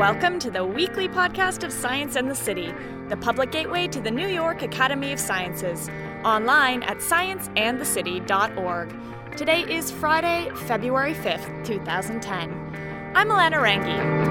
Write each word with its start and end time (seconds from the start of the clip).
Welcome 0.00 0.38
to 0.38 0.50
the 0.50 0.64
weekly 0.64 1.08
podcast 1.08 1.62
of 1.62 1.70
Science 1.70 2.16
and 2.16 2.30
the 2.30 2.34
City, 2.34 2.72
the 3.10 3.18
public 3.18 3.52
gateway 3.52 3.86
to 3.88 4.00
the 4.00 4.10
New 4.10 4.28
York 4.28 4.62
Academy 4.62 5.12
of 5.12 5.20
Sciences, 5.20 5.90
online 6.24 6.82
at 6.84 7.00
scienceandthecity.org. 7.00 8.96
Today 9.36 9.60
is 9.60 9.90
Friday, 9.90 10.50
February 10.54 11.12
5th, 11.12 11.66
2010. 11.66 13.12
I'm 13.14 13.28
Alana 13.28 13.60
Rangi. 13.60 14.29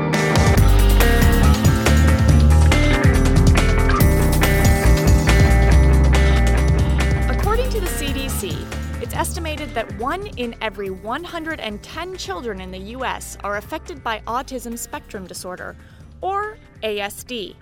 Estimated 9.19 9.69
that 9.73 9.99
one 9.99 10.27
in 10.37 10.55
every 10.61 10.89
110 10.89 12.15
children 12.15 12.61
in 12.61 12.71
the 12.71 12.79
U.S. 12.95 13.37
are 13.43 13.57
affected 13.57 14.01
by 14.01 14.21
autism 14.21 14.79
spectrum 14.79 15.27
disorder, 15.27 15.75
or 16.21 16.57
ASD. 16.83 17.53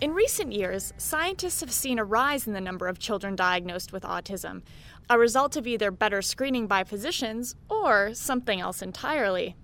In 0.00 0.12
recent 0.12 0.50
years, 0.50 0.92
scientists 0.96 1.60
have 1.60 1.70
seen 1.70 2.00
a 2.00 2.04
rise 2.04 2.48
in 2.48 2.52
the 2.52 2.60
number 2.60 2.88
of 2.88 2.98
children 2.98 3.36
diagnosed 3.36 3.92
with 3.92 4.02
autism, 4.02 4.62
a 5.08 5.16
result 5.16 5.54
of 5.54 5.68
either 5.68 5.92
better 5.92 6.20
screening 6.20 6.66
by 6.66 6.82
physicians 6.82 7.54
or 7.68 8.12
something 8.12 8.60
else 8.60 8.82
entirely. 8.82 9.54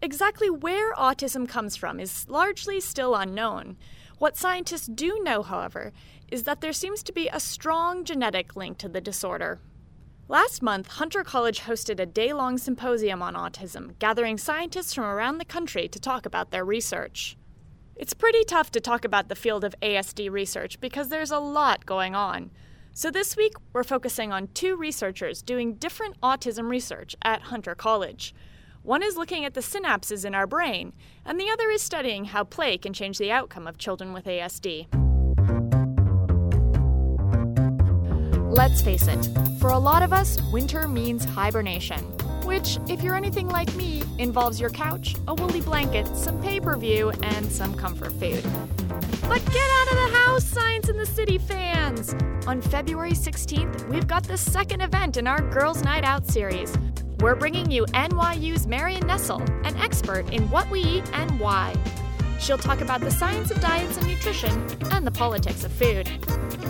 Exactly 0.00 0.48
where 0.48 0.94
autism 0.94 1.48
comes 1.48 1.74
from 1.74 1.98
is 1.98 2.28
largely 2.28 2.78
still 2.78 3.16
unknown. 3.16 3.76
What 4.18 4.36
scientists 4.36 4.86
do 4.86 5.18
know, 5.24 5.42
however, 5.42 5.92
is 6.30 6.44
that 6.44 6.60
there 6.60 6.72
seems 6.72 7.02
to 7.02 7.12
be 7.12 7.26
a 7.26 7.40
strong 7.40 8.04
genetic 8.04 8.54
link 8.54 8.78
to 8.78 8.88
the 8.88 9.00
disorder. 9.00 9.58
Last 10.30 10.60
month, 10.60 10.88
Hunter 10.88 11.24
College 11.24 11.60
hosted 11.60 11.98
a 11.98 12.04
day 12.04 12.34
long 12.34 12.58
symposium 12.58 13.22
on 13.22 13.32
autism, 13.32 13.98
gathering 13.98 14.36
scientists 14.36 14.92
from 14.92 15.04
around 15.04 15.38
the 15.38 15.44
country 15.46 15.88
to 15.88 15.98
talk 15.98 16.26
about 16.26 16.50
their 16.50 16.66
research. 16.66 17.38
It's 17.96 18.12
pretty 18.12 18.44
tough 18.44 18.70
to 18.72 18.80
talk 18.80 19.06
about 19.06 19.30
the 19.30 19.34
field 19.34 19.64
of 19.64 19.74
ASD 19.80 20.30
research 20.30 20.80
because 20.80 21.08
there's 21.08 21.30
a 21.30 21.38
lot 21.38 21.86
going 21.86 22.14
on. 22.14 22.50
So 22.92 23.10
this 23.10 23.38
week, 23.38 23.54
we're 23.72 23.84
focusing 23.84 24.30
on 24.30 24.48
two 24.48 24.76
researchers 24.76 25.40
doing 25.40 25.76
different 25.76 26.20
autism 26.20 26.68
research 26.68 27.16
at 27.22 27.44
Hunter 27.44 27.74
College. 27.74 28.34
One 28.82 29.02
is 29.02 29.16
looking 29.16 29.46
at 29.46 29.54
the 29.54 29.60
synapses 29.60 30.26
in 30.26 30.34
our 30.34 30.46
brain, 30.46 30.92
and 31.24 31.40
the 31.40 31.48
other 31.48 31.70
is 31.70 31.80
studying 31.80 32.26
how 32.26 32.44
play 32.44 32.76
can 32.76 32.92
change 32.92 33.16
the 33.16 33.32
outcome 33.32 33.66
of 33.66 33.78
children 33.78 34.12
with 34.12 34.26
ASD. 34.26 35.07
Let's 38.58 38.82
face 38.82 39.06
it, 39.06 39.24
for 39.60 39.70
a 39.70 39.78
lot 39.78 40.02
of 40.02 40.12
us, 40.12 40.36
winter 40.50 40.88
means 40.88 41.24
hibernation. 41.24 42.00
Which, 42.42 42.76
if 42.88 43.04
you're 43.04 43.14
anything 43.14 43.46
like 43.46 43.72
me, 43.76 44.02
involves 44.18 44.60
your 44.60 44.70
couch, 44.70 45.14
a 45.28 45.34
woolly 45.36 45.60
blanket, 45.60 46.08
some 46.16 46.42
pay 46.42 46.58
per 46.58 46.76
view, 46.76 47.12
and 47.22 47.46
some 47.52 47.72
comfort 47.76 48.10
food. 48.14 48.42
But 49.28 49.44
get 49.52 49.70
out 49.78 49.92
of 49.92 49.96
the 49.96 50.16
house, 50.16 50.44
Science 50.44 50.88
in 50.88 50.96
the 50.96 51.06
City 51.06 51.38
fans! 51.38 52.16
On 52.48 52.60
February 52.60 53.12
16th, 53.12 53.88
we've 53.88 54.08
got 54.08 54.24
the 54.24 54.36
second 54.36 54.80
event 54.80 55.18
in 55.18 55.28
our 55.28 55.40
Girls' 55.40 55.84
Night 55.84 56.02
Out 56.02 56.26
series. 56.26 56.76
We're 57.20 57.36
bringing 57.36 57.70
you 57.70 57.84
NYU's 57.94 58.66
Marion 58.66 59.06
Nestle, 59.06 59.40
an 59.62 59.76
expert 59.76 60.32
in 60.32 60.50
what 60.50 60.68
we 60.68 60.80
eat 60.80 61.08
and 61.12 61.38
why. 61.38 61.76
She'll 62.38 62.58
talk 62.58 62.80
about 62.80 63.00
the 63.00 63.10
science 63.10 63.50
of 63.50 63.60
diets 63.60 63.96
and 63.96 64.06
nutrition 64.06 64.52
and 64.92 65.06
the 65.06 65.10
politics 65.10 65.64
of 65.64 65.72
food. 65.72 66.08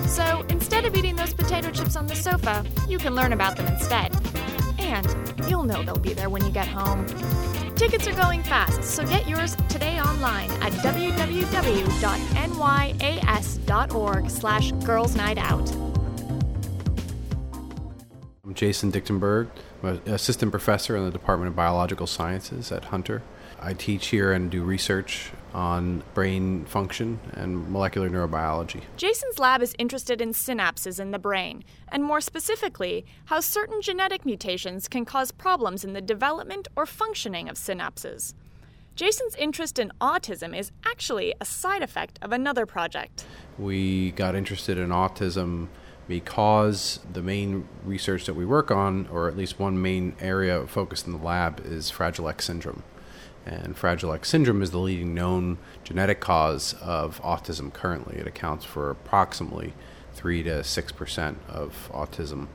So 0.07 0.45
instead 0.49 0.85
of 0.85 0.97
eating 0.97 1.17
those 1.17 1.35
potato 1.35 1.71
chips 1.71 1.97
on 1.97 2.07
the 2.07 2.17
sofa, 2.17 2.65
you 2.89 2.99
can 2.99 3.15
learn 3.15 3.33
about 3.33 3.57
them 3.57 3.67
instead. 3.67 4.17
And 4.79 5.07
you'll 5.49 5.65
know 5.65 5.83
they'll 5.83 5.99
be 5.99 6.15
there 6.15 6.31
when 6.31 6.45
you 6.45 6.51
get 6.51 6.67
home. 6.67 7.07
Tickets 7.77 8.09
are 8.09 8.15
going 8.15 8.43
fast, 8.43 8.83
so 8.83 9.05
get 9.05 9.29
yours 9.29 9.55
today 9.69 10.01
online 10.01 10.51
at 10.63 10.73
www.nyas.org 10.73 11.11
slash 14.31 14.73
girls 14.73 15.15
night 15.15 15.39
out. 15.39 15.71
I'm 18.45 18.55
Jason 18.55 18.91
Dictenberg. 18.91 19.51
I'm 19.83 19.89
an 19.91 20.01
assistant 20.07 20.51
professor 20.51 20.97
in 20.97 21.05
the 21.05 21.11
Department 21.11 21.51
of 21.51 21.55
Biological 21.57 22.07
Sciences 22.07 22.73
at 22.73 22.87
Hunter. 22.87 23.23
I 23.61 23.75
teach 23.75 24.07
here 24.09 24.33
and 24.33 24.51
do 24.51 24.63
research 24.65 25.31
on 25.55 26.03
brain 26.15 26.65
function 26.67 27.19
and 27.33 27.71
molecular 27.71 28.09
neurobiology. 28.11 28.83
Jason's 28.97 29.39
lab 29.39 29.63
is 29.63 29.75
interested 29.79 30.21
in 30.21 30.33
synapses 30.33 31.01
in 31.01 31.11
the 31.11 31.19
brain, 31.19 31.65
and 31.89 32.05
more 32.05 32.21
specifically, 32.21 33.07
how 33.27 33.41
certain 33.41 33.81
genetic 33.81 34.25
mutations 34.25 34.89
can 34.89 35.05
cause 35.05 35.33
problems 35.33 35.85
in 35.85 35.93
the 35.93 36.01
development 36.01 36.69
or 36.77 36.87
functioning 36.87 37.49
of 37.49 37.57
synapses. 37.57 38.35
Jason's 38.95 39.37
interest 39.37 39.79
in 39.79 39.93
autism 40.01 40.59
is 40.59 40.73
actually 40.85 41.33
a 41.41 41.45
side 41.45 41.83
effect 41.83 42.19
of 42.21 42.33
another 42.33 42.67
project. 42.67 43.25
We 43.57 44.11
got 44.11 44.35
interested 44.35 44.77
in 44.77 44.89
autism 44.89 45.69
because 46.09 46.99
the 47.13 47.23
main 47.23 47.69
research 47.85 48.25
that 48.25 48.35
we 48.35 48.45
work 48.45 48.71
on, 48.71 49.07
or 49.13 49.29
at 49.29 49.37
least 49.37 49.59
one 49.59 49.81
main 49.81 50.17
area 50.21 50.59
of 50.59 50.71
focus 50.71 51.07
in 51.07 51.13
the 51.13 51.19
lab, 51.19 51.63
is 51.65 51.91
Fragile 51.91 52.29
X 52.29 52.47
syndrome. 52.47 52.83
And 53.49 53.77
Fragile 53.77 54.13
X 54.13 54.29
syndrome 54.29 54.61
is 54.61 54.73
the 54.73 54.79
leading 54.79 55.15
known 55.15 55.57
genetic 55.83 56.21
cause 56.21 56.75
of 56.83 57.21
autism 57.23 57.73
currently. 57.73 58.19
It 58.19 58.27
accounts 58.27 58.67
for 58.67 58.91
approximately 58.91 59.73
3 60.13 60.43
to 60.43 60.51
6% 60.61 61.37
of 61.49 61.91
autism. 61.95 62.49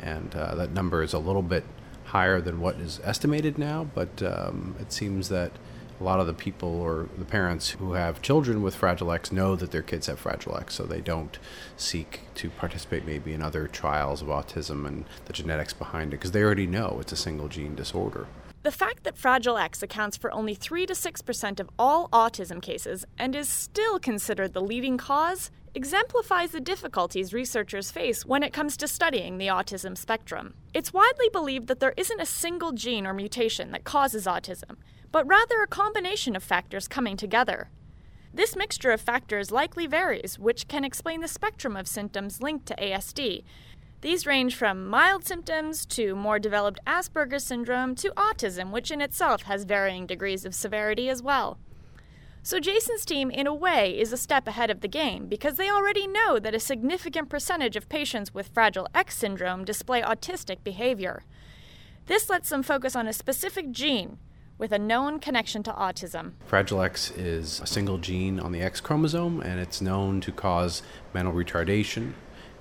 And 0.00 0.34
uh, 0.34 0.56
that 0.56 0.72
number 0.72 1.04
is 1.04 1.12
a 1.12 1.18
little 1.18 1.42
bit 1.42 1.64
higher 2.06 2.40
than 2.40 2.60
what 2.60 2.76
is 2.76 3.00
estimated 3.04 3.58
now, 3.58 3.84
but 3.94 4.20
um, 4.22 4.74
it 4.80 4.92
seems 4.92 5.28
that 5.28 5.52
a 6.00 6.02
lot 6.02 6.18
of 6.18 6.26
the 6.26 6.32
people 6.32 6.80
or 6.80 7.08
the 7.16 7.24
parents 7.24 7.70
who 7.70 7.92
have 7.92 8.22
children 8.22 8.62
with 8.62 8.74
Fragile 8.74 9.12
X 9.12 9.30
know 9.30 9.54
that 9.54 9.70
their 9.70 9.82
kids 9.82 10.08
have 10.08 10.18
Fragile 10.18 10.56
X, 10.56 10.74
so 10.74 10.84
they 10.84 11.00
don't 11.00 11.38
seek 11.76 12.22
to 12.34 12.50
participate 12.50 13.04
maybe 13.04 13.32
in 13.32 13.42
other 13.42 13.68
trials 13.68 14.22
of 14.22 14.28
autism 14.28 14.86
and 14.86 15.04
the 15.26 15.32
genetics 15.32 15.74
behind 15.74 16.12
it 16.12 16.16
because 16.16 16.32
they 16.32 16.42
already 16.42 16.66
know 16.66 16.98
it's 17.00 17.12
a 17.12 17.16
single 17.16 17.48
gene 17.48 17.76
disorder. 17.76 18.26
The 18.62 18.70
fact 18.70 19.04
that 19.04 19.16
Fragile 19.16 19.56
X 19.56 19.82
accounts 19.82 20.18
for 20.18 20.30
only 20.32 20.54
3 20.54 20.84
to 20.84 20.92
6% 20.92 21.60
of 21.60 21.70
all 21.78 22.10
autism 22.10 22.60
cases 22.60 23.06
and 23.16 23.34
is 23.34 23.48
still 23.48 23.98
considered 23.98 24.52
the 24.52 24.60
leading 24.60 24.98
cause 24.98 25.50
exemplifies 25.74 26.50
the 26.50 26.60
difficulties 26.60 27.32
researchers 27.32 27.90
face 27.90 28.26
when 28.26 28.42
it 28.42 28.52
comes 28.52 28.76
to 28.76 28.86
studying 28.86 29.38
the 29.38 29.46
autism 29.46 29.96
spectrum. 29.96 30.52
It's 30.74 30.92
widely 30.92 31.30
believed 31.32 31.68
that 31.68 31.80
there 31.80 31.94
isn't 31.96 32.20
a 32.20 32.26
single 32.26 32.72
gene 32.72 33.06
or 33.06 33.14
mutation 33.14 33.70
that 33.70 33.84
causes 33.84 34.26
autism, 34.26 34.76
but 35.10 35.26
rather 35.26 35.62
a 35.62 35.66
combination 35.66 36.36
of 36.36 36.42
factors 36.42 36.86
coming 36.86 37.16
together. 37.16 37.70
This 38.32 38.54
mixture 38.54 38.92
of 38.92 39.00
factors 39.00 39.50
likely 39.50 39.86
varies, 39.86 40.38
which 40.38 40.68
can 40.68 40.84
explain 40.84 41.20
the 41.20 41.28
spectrum 41.28 41.76
of 41.76 41.88
symptoms 41.88 42.40
linked 42.42 42.66
to 42.66 42.76
ASD, 42.76 43.42
these 44.00 44.26
range 44.26 44.54
from 44.54 44.88
mild 44.88 45.24
symptoms 45.24 45.84
to 45.86 46.14
more 46.16 46.38
developed 46.38 46.80
Asperger's 46.86 47.44
syndrome 47.44 47.94
to 47.96 48.10
autism, 48.16 48.70
which 48.70 48.90
in 48.90 49.00
itself 49.00 49.42
has 49.42 49.64
varying 49.64 50.06
degrees 50.06 50.44
of 50.44 50.54
severity 50.54 51.08
as 51.08 51.22
well. 51.22 51.58
So, 52.42 52.58
Jason's 52.58 53.04
team, 53.04 53.30
in 53.30 53.46
a 53.46 53.54
way, 53.54 53.98
is 53.98 54.14
a 54.14 54.16
step 54.16 54.48
ahead 54.48 54.70
of 54.70 54.80
the 54.80 54.88
game 54.88 55.26
because 55.26 55.56
they 55.56 55.68
already 55.68 56.06
know 56.06 56.38
that 56.38 56.54
a 56.54 56.60
significant 56.60 57.28
percentage 57.28 57.76
of 57.76 57.90
patients 57.90 58.32
with 58.32 58.48
Fragile 58.48 58.88
X 58.94 59.18
syndrome 59.18 59.64
display 59.64 60.00
autistic 60.00 60.64
behavior. 60.64 61.22
This 62.06 62.30
lets 62.30 62.48
them 62.48 62.62
focus 62.62 62.96
on 62.96 63.06
a 63.06 63.12
specific 63.12 63.70
gene 63.70 64.16
with 64.56 64.72
a 64.72 64.78
known 64.78 65.20
connection 65.20 65.62
to 65.64 65.72
autism. 65.72 66.32
Fragile 66.46 66.80
X 66.82 67.10
is 67.12 67.60
a 67.60 67.66
single 67.66 67.98
gene 67.98 68.40
on 68.40 68.52
the 68.52 68.62
X 68.62 68.80
chromosome, 68.80 69.42
and 69.42 69.60
it's 69.60 69.82
known 69.82 70.22
to 70.22 70.32
cause 70.32 70.82
mental 71.12 71.34
retardation, 71.34 72.12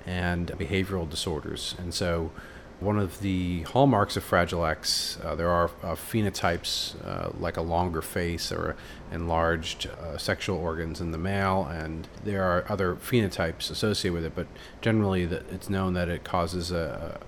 and 0.06 0.48
behavioral 0.52 1.10
disorders. 1.10 1.76
And 1.78 1.94
so, 1.94 2.32
one 2.80 2.98
of 2.98 3.20
the 3.20 3.64
hallmarks 3.64 4.16
of 4.16 4.24
Fragile 4.24 4.66
X, 4.66 5.18
uh, 5.24 5.36
there 5.36 5.50
are 5.50 5.66
uh, 5.84 5.96
phenotypes 5.96 6.96
uh, 7.06 7.30
like 7.38 7.58
a 7.58 7.62
longer 7.62 8.02
face 8.02 8.54
or 8.54 8.78
enlarged 9.12 9.88
uh, 9.88 10.18
sexual 10.18 10.58
organs 10.58 11.02
in 11.02 11.12
the 11.12 11.18
male, 11.18 11.66
and 11.66 12.08
there 12.24 12.44
are 12.44 12.64
other 12.70 12.96
phenotypes 12.96 13.70
associated 13.70 14.14
with 14.14 14.24
it, 14.24 14.34
but 14.34 14.48
generally 14.82 15.26
the, 15.26 15.44
it's 15.52 15.70
known 15.70 15.94
that 15.94 16.08
it 16.08 16.24
causes 16.24 16.72
a, 16.72 17.20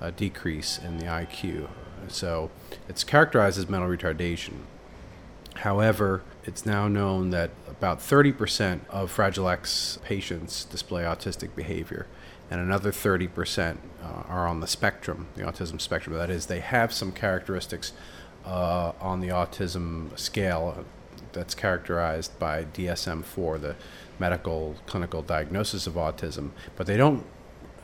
a 0.00 0.12
decrease 0.12 0.78
in 0.78 0.98
the 0.98 1.06
IQ. 1.06 1.68
So 2.06 2.50
it's 2.88 3.02
characterized 3.02 3.58
as 3.58 3.68
mental 3.68 3.88
retardation. 3.88 4.58
However, 5.56 6.22
it's 6.44 6.66
now 6.66 6.88
known 6.88 7.30
that 7.30 7.50
about 7.68 8.00
30% 8.00 8.80
of 8.90 9.10
Fragile 9.10 9.48
X 9.48 9.98
patients 10.04 10.64
display 10.64 11.04
autistic 11.04 11.54
behavior, 11.54 12.06
and 12.50 12.60
another 12.60 12.92
30% 12.92 13.78
uh, 14.02 14.06
are 14.28 14.46
on 14.46 14.60
the 14.60 14.66
spectrum, 14.66 15.28
the 15.36 15.42
autism 15.42 15.80
spectrum. 15.80 16.16
That 16.16 16.30
is, 16.30 16.46
they 16.46 16.60
have 16.60 16.92
some 16.92 17.12
characteristics 17.12 17.92
uh, 18.44 18.92
on 19.00 19.20
the 19.20 19.28
autism 19.28 20.16
scale 20.18 20.84
that's 21.32 21.54
characterized 21.54 22.38
by 22.38 22.64
DSM 22.64 23.24
4, 23.24 23.58
the 23.58 23.76
medical 24.18 24.76
clinical 24.86 25.22
diagnosis 25.22 25.86
of 25.86 25.94
autism, 25.94 26.50
but 26.76 26.86
they 26.86 26.96
don't 26.96 27.24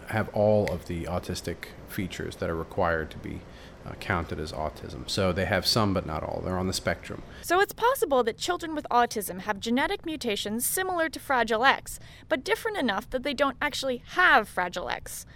have 0.09 0.29
all 0.31 0.71
of 0.73 0.87
the 0.87 1.05
autistic 1.05 1.67
features 1.89 2.37
that 2.37 2.51
are 2.51 2.57
required 2.57 3.11
to 3.11 3.19
be 3.19 3.41
uh, 3.87 3.95
counted 3.95 4.39
as 4.39 4.53
autism. 4.53 5.09
So 5.09 5.33
they 5.33 5.47
have 5.47 5.67
some, 5.67 5.95
but 5.95 6.07
not 6.07 6.23
all. 6.23 6.41
They're 6.45 6.59
on 6.59 6.67
the 6.67 6.73
spectrum. 6.73 7.23
So 7.43 7.61
it's 7.61 7.73
possible 7.73 8.23
that 8.25 8.39
children 8.39 8.75
with 8.75 8.87
autism 8.91 9.41
have 9.41 9.61
genetic 9.61 10.05
mutations 10.05 10.67
similar 10.67 11.09
to 11.09 11.21
Fragile 11.21 11.65
X, 11.65 11.99
but 12.29 12.45
different 12.45 12.77
enough 12.77 13.09
that 13.11 13.23
they 13.23 13.35
don't 13.35 13.57
actually 13.61 14.03
have 14.15 14.49
Fragile 14.49 14.89
X. 14.89 15.27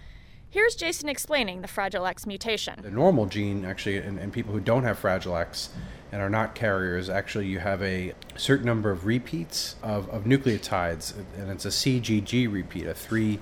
Here's 0.54 0.76
Jason 0.76 1.08
explaining 1.08 1.62
the 1.62 1.68
Fragile 1.68 2.06
X 2.06 2.26
mutation. 2.26 2.78
The 2.80 2.90
normal 2.90 3.26
gene, 3.26 3.64
actually, 3.64 3.96
in, 3.96 4.18
in 4.18 4.30
people 4.30 4.52
who 4.52 4.60
don't 4.60 4.84
have 4.84 5.00
Fragile 5.00 5.36
X 5.36 5.70
and 6.12 6.22
are 6.22 6.30
not 6.30 6.54
carriers, 6.54 7.10
actually, 7.10 7.48
you 7.48 7.58
have 7.58 7.82
a 7.82 8.12
certain 8.36 8.64
number 8.64 8.92
of 8.92 9.04
repeats 9.04 9.74
of, 9.82 10.08
of 10.10 10.22
nucleotides, 10.22 11.12
and 11.36 11.50
it's 11.50 11.64
a 11.64 11.70
CGG 11.70 12.52
repeat, 12.52 12.86
a 12.86 12.94
three, 12.94 13.40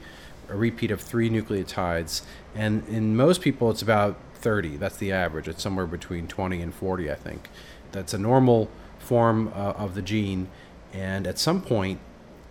a 0.48 0.56
repeat 0.56 0.90
of 0.90 1.02
three 1.02 1.28
nucleotides. 1.28 2.22
And 2.54 2.88
in 2.88 3.14
most 3.14 3.42
people, 3.42 3.70
it's 3.70 3.82
about 3.82 4.16
30. 4.42 4.76
That's 4.76 4.96
the 4.96 5.12
average. 5.12 5.48
It's 5.48 5.62
somewhere 5.62 5.86
between 5.86 6.26
20 6.28 6.60
and 6.60 6.74
40, 6.74 7.10
I 7.10 7.14
think. 7.14 7.48
That's 7.92 8.12
a 8.12 8.18
normal 8.18 8.68
form 8.98 9.48
uh, 9.54 9.72
of 9.72 9.94
the 9.94 10.02
gene. 10.02 10.48
And 10.92 11.26
at 11.26 11.38
some 11.38 11.62
point, 11.62 12.00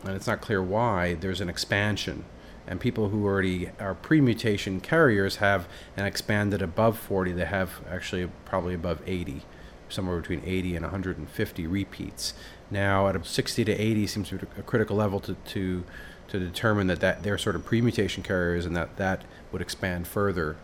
and 0.04 0.16
it's 0.16 0.28
not 0.28 0.42
clear 0.42 0.64
why, 0.64 1.14
there's 1.14 1.42
an 1.42 1.50
expansion. 1.50 2.26
And 2.66 2.80
people 2.80 3.10
who 3.10 3.26
already 3.26 3.70
are 3.80 3.94
pre-mutation 3.94 4.80
carriers 4.80 5.38
have 5.38 5.68
an 5.98 6.06
expanded 6.06 6.62
above 6.62 6.98
40. 6.98 7.34
They 7.34 7.46
have 7.46 7.82
actually 7.90 8.30
probably 8.46 8.74
above 8.74 9.02
80, 9.06 9.42
somewhere 9.90 10.20
between 10.20 10.42
80 10.46 10.76
and 10.78 10.84
150 10.86 11.68
repeats. 11.68 12.34
Now, 12.70 13.08
at 13.08 13.16
a 13.16 13.24
60 13.24 13.66
to 13.66 13.72
80 13.72 14.08
seems 14.08 14.30
to 14.30 14.38
be 14.38 14.48
a 14.58 14.62
critical 14.62 14.96
level 14.96 15.20
to, 15.20 15.36
to 15.36 15.84
to 16.32 16.40
determine 16.40 16.88
that, 16.88 17.02
that 17.02 17.24
they're 17.24 17.38
sort 17.38 17.58
of 17.58 17.66
pre-mutation 17.66 18.24
carriers 18.24 18.66
and 18.66 18.74
that 18.74 18.96
that 18.96 19.24
would 19.52 19.62
expand 19.62 20.08
further 20.08 20.56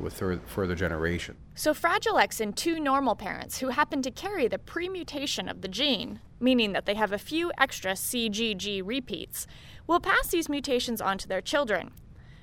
with 0.00 0.14
further 0.46 0.74
generation. 0.74 1.36
So, 1.54 1.74
Fragile 1.74 2.18
X 2.18 2.40
in 2.40 2.52
two 2.52 2.78
normal 2.78 3.16
parents 3.16 3.58
who 3.58 3.68
happen 3.68 4.02
to 4.02 4.10
carry 4.10 4.48
the 4.48 4.58
premutation 4.58 5.48
of 5.48 5.60
the 5.60 5.68
gene, 5.68 6.20
meaning 6.40 6.72
that 6.72 6.86
they 6.86 6.94
have 6.94 7.12
a 7.12 7.18
few 7.18 7.50
extra 7.58 7.92
CGG 7.92 8.82
repeats, 8.84 9.46
will 9.86 10.00
pass 10.00 10.28
these 10.28 10.48
mutations 10.48 11.00
on 11.00 11.18
to 11.18 11.28
their 11.28 11.40
children. 11.40 11.90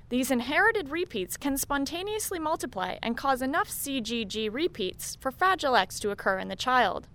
These 0.09 0.31
inherited 0.31 0.89
repeats 0.89 1.35
can 1.35 1.57
spontaneously 1.57 2.39
multiply 2.39 2.97
and 3.01 3.17
cause 3.17 3.41
enough 3.41 3.69
CGG 3.69 4.53
repeats 4.53 5.15
for 5.19 5.31
Fragile 5.31 5.75
X 5.75 5.99
to 6.01 6.11
occur 6.11 6.37
in 6.37 6.47
the 6.47 6.55
child. 6.55 7.07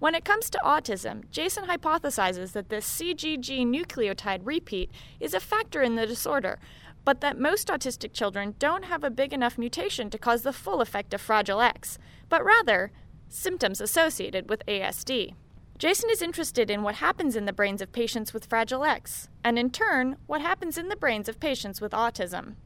When 0.00 0.14
it 0.14 0.24
comes 0.24 0.48
to 0.50 0.60
autism, 0.64 1.30
Jason 1.30 1.66
hypothesizes 1.66 2.52
that 2.52 2.70
this 2.70 2.88
CGG 2.88 3.66
nucleotide 3.66 4.40
repeat 4.44 4.90
is 5.20 5.34
a 5.34 5.40
factor 5.40 5.82
in 5.82 5.94
the 5.94 6.06
disorder, 6.06 6.58
but 7.04 7.20
that 7.20 7.38
most 7.38 7.68
autistic 7.68 8.12
children 8.12 8.54
don't 8.58 8.84
have 8.84 9.04
a 9.04 9.10
big 9.10 9.32
enough 9.32 9.58
mutation 9.58 10.10
to 10.10 10.18
cause 10.18 10.42
the 10.42 10.52
full 10.52 10.80
effect 10.80 11.14
of 11.14 11.20
Fragile 11.20 11.60
X, 11.60 11.98
but 12.28 12.44
rather 12.44 12.92
symptoms 13.28 13.80
associated 13.80 14.48
with 14.48 14.66
ASD. 14.66 15.34
Jason 15.78 16.10
is 16.10 16.20
interested 16.20 16.70
in 16.70 16.82
what 16.82 16.96
happens 16.96 17.36
in 17.36 17.46
the 17.46 17.52
brains 17.52 17.80
of 17.80 17.90
patients 17.90 18.34
with 18.34 18.44
Fragile 18.44 18.84
X, 18.84 19.28
and 19.42 19.58
in 19.58 19.70
turn, 19.70 20.16
what 20.26 20.42
happens 20.42 20.76
in 20.76 20.88
the 20.88 20.96
brains 20.96 21.28
of 21.28 21.40
patients 21.40 21.80
with 21.80 21.92
autism. 21.92 22.56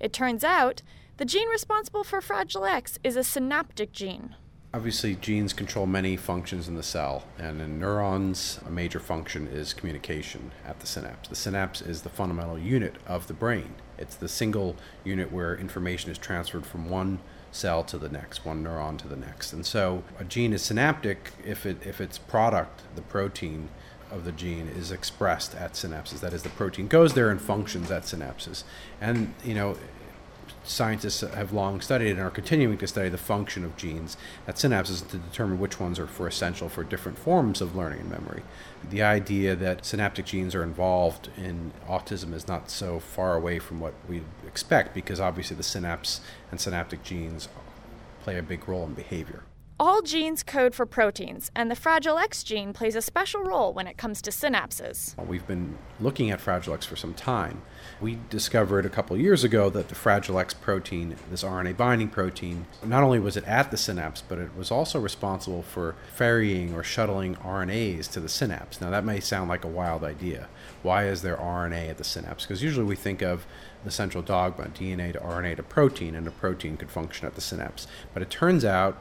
It 0.00 0.12
turns 0.12 0.44
out, 0.44 0.82
the 1.18 1.24
gene 1.24 1.48
responsible 1.48 2.04
for 2.04 2.20
Fragile 2.20 2.64
X 2.64 2.98
is 3.04 3.16
a 3.16 3.22
synaptic 3.22 3.92
gene. 3.92 4.34
Obviously, 4.74 5.14
genes 5.14 5.52
control 5.52 5.86
many 5.86 6.16
functions 6.16 6.66
in 6.66 6.74
the 6.74 6.82
cell, 6.82 7.22
and 7.38 7.60
in 7.60 7.78
neurons, 7.78 8.58
a 8.66 8.70
major 8.72 8.98
function 8.98 9.46
is 9.46 9.72
communication 9.72 10.50
at 10.66 10.80
the 10.80 10.86
synapse. 10.88 11.28
The 11.28 11.36
synapse 11.36 11.80
is 11.80 12.02
the 12.02 12.08
fundamental 12.08 12.58
unit 12.58 12.96
of 13.06 13.28
the 13.28 13.34
brain. 13.34 13.76
It's 13.98 14.16
the 14.16 14.28
single 14.28 14.74
unit 15.04 15.30
where 15.30 15.54
information 15.54 16.10
is 16.10 16.18
transferred 16.18 16.66
from 16.66 16.90
one 16.90 17.20
cell 17.52 17.84
to 17.84 17.98
the 17.98 18.08
next, 18.08 18.44
one 18.44 18.64
neuron 18.64 18.98
to 18.98 19.06
the 19.06 19.14
next. 19.14 19.52
And 19.52 19.64
so, 19.64 20.02
a 20.18 20.24
gene 20.24 20.52
is 20.52 20.62
synaptic 20.62 21.30
if 21.44 21.64
it 21.64 21.86
if 21.86 22.00
its 22.00 22.18
product, 22.18 22.82
the 22.96 23.02
protein 23.02 23.68
of 24.10 24.24
the 24.24 24.32
gene, 24.32 24.66
is 24.66 24.90
expressed 24.90 25.54
at 25.54 25.74
synapses. 25.74 26.18
That 26.18 26.32
is, 26.32 26.42
the 26.42 26.48
protein 26.48 26.88
goes 26.88 27.14
there 27.14 27.30
and 27.30 27.40
functions 27.40 27.92
at 27.92 28.02
synapses. 28.02 28.64
And 29.00 29.34
you 29.44 29.54
know, 29.54 29.76
scientists 30.64 31.20
have 31.20 31.52
long 31.52 31.80
studied 31.80 32.12
and 32.12 32.20
are 32.20 32.30
continuing 32.30 32.78
to 32.78 32.86
study 32.86 33.08
the 33.08 33.18
function 33.18 33.64
of 33.64 33.76
genes 33.76 34.16
at 34.46 34.56
synapses 34.56 35.06
to 35.08 35.18
determine 35.18 35.58
which 35.58 35.80
ones 35.80 35.98
are 35.98 36.06
for 36.06 36.26
essential 36.26 36.68
for 36.68 36.84
different 36.84 37.18
forms 37.18 37.60
of 37.60 37.76
learning 37.76 38.00
and 38.00 38.10
memory. 38.10 38.42
The 38.88 39.02
idea 39.02 39.56
that 39.56 39.84
synaptic 39.84 40.26
genes 40.26 40.54
are 40.54 40.62
involved 40.62 41.30
in 41.36 41.72
autism 41.88 42.32
is 42.34 42.48
not 42.48 42.70
so 42.70 42.98
far 43.00 43.34
away 43.36 43.58
from 43.58 43.80
what 43.80 43.94
we 44.08 44.22
expect 44.46 44.94
because 44.94 45.20
obviously 45.20 45.56
the 45.56 45.62
synapse 45.62 46.20
and 46.50 46.60
synaptic 46.60 47.02
genes 47.02 47.48
play 48.22 48.38
a 48.38 48.42
big 48.42 48.68
role 48.68 48.84
in 48.84 48.94
behavior. 48.94 49.42
All 49.80 50.02
genes 50.02 50.44
code 50.44 50.72
for 50.72 50.86
proteins, 50.86 51.50
and 51.56 51.68
the 51.68 51.74
Fragile 51.74 52.16
X 52.16 52.44
gene 52.44 52.72
plays 52.72 52.94
a 52.94 53.02
special 53.02 53.42
role 53.42 53.72
when 53.72 53.88
it 53.88 53.98
comes 53.98 54.22
to 54.22 54.30
synapses. 54.30 55.16
We've 55.26 55.46
been 55.48 55.76
looking 55.98 56.30
at 56.30 56.40
Fragile 56.40 56.74
X 56.74 56.86
for 56.86 56.94
some 56.94 57.12
time. 57.12 57.60
We 58.00 58.20
discovered 58.30 58.86
a 58.86 58.88
couple 58.88 59.16
years 59.16 59.42
ago 59.42 59.70
that 59.70 59.88
the 59.88 59.96
Fragile 59.96 60.38
X 60.38 60.54
protein, 60.54 61.16
this 61.28 61.42
RNA 61.42 61.76
binding 61.76 62.08
protein, 62.08 62.66
not 62.84 63.02
only 63.02 63.18
was 63.18 63.36
it 63.36 63.42
at 63.48 63.72
the 63.72 63.76
synapse, 63.76 64.22
but 64.22 64.38
it 64.38 64.56
was 64.56 64.70
also 64.70 65.00
responsible 65.00 65.64
for 65.64 65.96
ferrying 66.12 66.72
or 66.72 66.84
shuttling 66.84 67.34
RNAs 67.34 68.08
to 68.12 68.20
the 68.20 68.28
synapse. 68.28 68.80
Now, 68.80 68.90
that 68.90 69.04
may 69.04 69.18
sound 69.18 69.48
like 69.48 69.64
a 69.64 69.68
wild 69.68 70.04
idea. 70.04 70.46
Why 70.84 71.08
is 71.08 71.22
there 71.22 71.36
RNA 71.36 71.90
at 71.90 71.98
the 71.98 72.04
synapse? 72.04 72.44
Because 72.44 72.62
usually 72.62 72.86
we 72.86 72.94
think 72.94 73.22
of 73.22 73.44
the 73.84 73.90
central 73.90 74.22
dogma 74.22 74.66
DNA 74.66 75.14
to 75.14 75.18
RNA 75.18 75.56
to 75.56 75.64
protein, 75.64 76.14
and 76.14 76.28
a 76.28 76.30
protein 76.30 76.76
could 76.76 76.92
function 76.92 77.26
at 77.26 77.34
the 77.34 77.40
synapse. 77.40 77.88
But 78.12 78.22
it 78.22 78.30
turns 78.30 78.64
out 78.64 78.98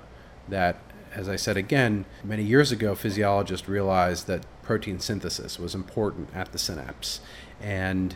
that, 0.47 0.77
as 1.13 1.29
I 1.29 1.35
said 1.35 1.57
again, 1.57 2.05
many 2.23 2.43
years 2.43 2.71
ago, 2.71 2.95
physiologists 2.95 3.67
realized 3.67 4.27
that 4.27 4.45
protein 4.61 4.99
synthesis 4.99 5.59
was 5.59 5.75
important 5.75 6.29
at 6.33 6.51
the 6.51 6.57
synapse. 6.57 7.19
And 7.61 8.15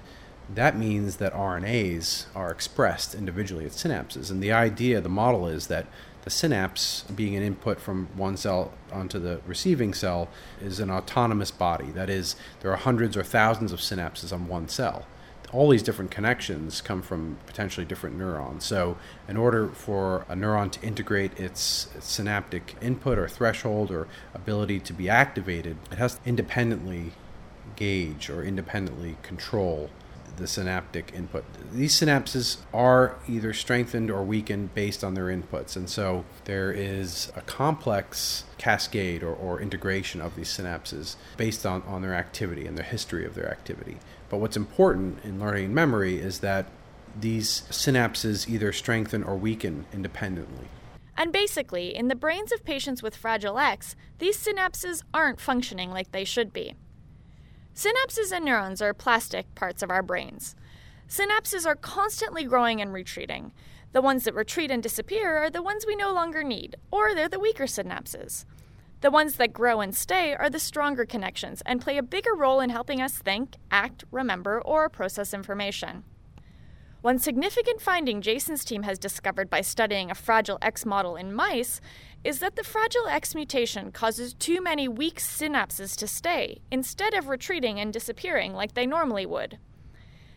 that 0.54 0.78
means 0.78 1.18
that 1.18 1.34
RNAs 1.34 2.28
are 2.36 2.52
expressed 2.52 3.14
individually 3.14 3.66
at 3.66 3.72
synapses. 3.72 4.32
And 4.32 4.42
the 4.42 4.52
idea, 4.52 5.02
the 5.02 5.10
model 5.10 5.48
is 5.48 5.68
that 5.68 5.88
the 6.24 6.30
synapse, 6.30 7.04
being 7.16 7.36
an 7.36 7.44
input 7.44 7.80
from 7.80 8.08
one 8.16 8.36
cell 8.36 8.74
onto 8.92 9.20
the 9.20 9.40
receiving 9.46 9.94
cell, 9.94 10.30
is 10.62 10.80
an 10.80 10.90
autonomous 10.90 11.52
body. 11.52 11.92
That 11.92 12.10
is, 12.10 12.36
there 12.62 12.72
are 12.72 12.78
hundreds 12.78 13.16
or 13.16 13.24
thousands 13.24 13.72
of 13.72 13.80
synapses 13.80 14.34
on 14.34 14.48
one 14.48 14.68
cell 14.68 15.06
all 15.54 15.70
these 15.70 15.84
different 15.84 16.12
connections 16.12 16.82
come 16.82 17.02
from 17.02 17.38
potentially 17.46 17.86
different 17.86 18.18
neurons. 18.18 18.66
So, 18.66 18.98
in 19.28 19.38
order 19.38 19.70
for 19.70 20.26
a 20.28 20.36
neuron 20.36 20.72
to 20.72 20.82
integrate 20.82 21.40
its, 21.40 21.88
synaptic 22.00 22.76
input 22.82 23.18
or 23.18 23.28
threshold 23.28 23.92
or 23.92 24.08
ability 24.34 24.80
to 24.82 24.94
be 24.94 25.10
activated, 25.10 25.78
it 25.92 25.98
has 25.98 26.16
to 26.16 26.22
independently 26.26 27.14
gauge 27.76 28.30
or 28.30 28.44
independently 28.44 29.18
control 29.22 29.90
the 30.38 30.48
synaptic 30.48 31.12
input. 31.16 31.44
These 31.72 32.00
synapses 32.00 32.58
are 32.74 33.16
either 33.28 33.54
strengthened 33.54 34.10
or 34.12 34.24
weakened 34.24 34.74
based 34.74 35.04
on 35.04 35.14
their 35.14 35.26
inputs, 35.26 35.76
and 35.76 35.90
so 35.90 36.26
there 36.46 36.72
is 36.72 37.32
a 37.36 37.42
complex 37.42 38.44
cascade 38.58 39.24
or, 39.24 39.34
or 39.34 39.60
integration 39.60 40.22
of 40.22 40.36
these 40.36 40.50
synapses 40.50 41.16
based 41.38 41.66
on, 41.66 41.82
on 41.84 42.02
their 42.02 42.14
activity 42.14 42.66
and 42.68 42.78
the 42.78 42.84
history 42.84 43.26
of 43.26 43.34
their 43.36 43.50
activity. 43.50 43.98
But 44.30 44.38
what's 44.38 44.58
important 44.58 45.24
in 45.24 45.40
learning 45.40 45.74
memory 45.74 46.20
is 46.20 46.40
that 46.40 46.68
these 47.20 47.64
synapses 47.70 48.48
either 48.50 48.72
strengthen 48.72 49.24
or 49.24 49.36
weaken 49.36 49.86
independently. 49.94 50.68
And 51.16 51.32
basically, 51.32 51.96
in 51.96 52.10
the 52.10 52.16
brains 52.16 52.52
of 52.52 52.64
patients 52.64 53.02
with 53.02 53.16
Fragile 53.16 53.58
X, 53.58 53.96
these 54.20 54.38
synapses 54.38 55.02
aren't 55.14 55.42
functioning 55.42 55.90
like 55.90 56.12
they 56.12 56.24
should 56.24 56.54
be. 56.54 56.76
Synapses 57.74 58.32
and 58.32 58.46
neurons 58.46 58.82
are 58.82 58.94
plastic 58.94 59.54
parts 59.56 59.82
of 59.82 59.90
our 59.90 60.04
brains. 60.04 60.56
Synapses 61.10 61.66
are 61.66 61.76
constantly 61.76 62.44
growing 62.44 62.82
and 62.82 62.94
retreating. 62.94 63.52
The 63.94 64.02
ones 64.02 64.26
that 64.26 64.36
retreat 64.36 64.70
and 64.70 64.84
disappear 64.84 65.38
are 65.38 65.50
the 65.50 65.64
ones 65.64 65.86
we 65.86 65.96
no 65.96 66.14
longer 66.14 66.44
need, 66.44 66.76
or 66.92 67.16
they're 67.16 67.30
the 67.30 67.40
weaker 67.40 67.64
synapses. 67.64 68.46
The 69.02 69.12
ones 69.12 69.36
that 69.36 69.54
grow 69.54 69.80
and 69.80 69.96
stay 69.96 70.34
are 70.34 70.50
the 70.50 70.60
stronger 70.60 71.06
connections 71.06 71.62
and 71.66 71.82
play 71.82 71.98
a 71.98 72.04
bigger 72.04 72.34
role 72.36 72.60
in 72.60 72.72
helping 72.72 73.00
us 73.00 73.20
think, 73.20 73.56
act, 73.70 74.04
remember, 74.12 74.60
or 74.62 74.90
process 74.90 75.36
information. 75.36 76.04
One 77.02 77.20
significant 77.20 77.80
finding 77.80 78.24
Jason's 78.24 78.66
team 78.66 78.82
has 78.84 78.98
discovered 78.98 79.52
by 79.52 79.62
studying 79.62 80.10
a 80.10 80.16
Fragile 80.16 80.58
X 80.64 80.84
model 80.84 81.16
in 81.16 81.32
mice 81.32 81.80
is 82.24 82.40
that 82.40 82.56
the 82.56 82.64
Fragile 82.64 83.08
X 83.08 83.36
mutation 83.36 83.92
causes 83.92 84.34
too 84.34 84.62
many 84.62 84.88
weak 84.88 85.20
synapses 85.20 85.96
to 85.98 86.08
stay, 86.08 86.62
instead 86.72 87.14
of 87.14 87.28
retreating 87.28 87.80
and 87.80 87.94
disappearing 87.94 88.54
like 88.54 88.74
they 88.74 88.88
normally 88.88 89.28
would. 89.28 89.60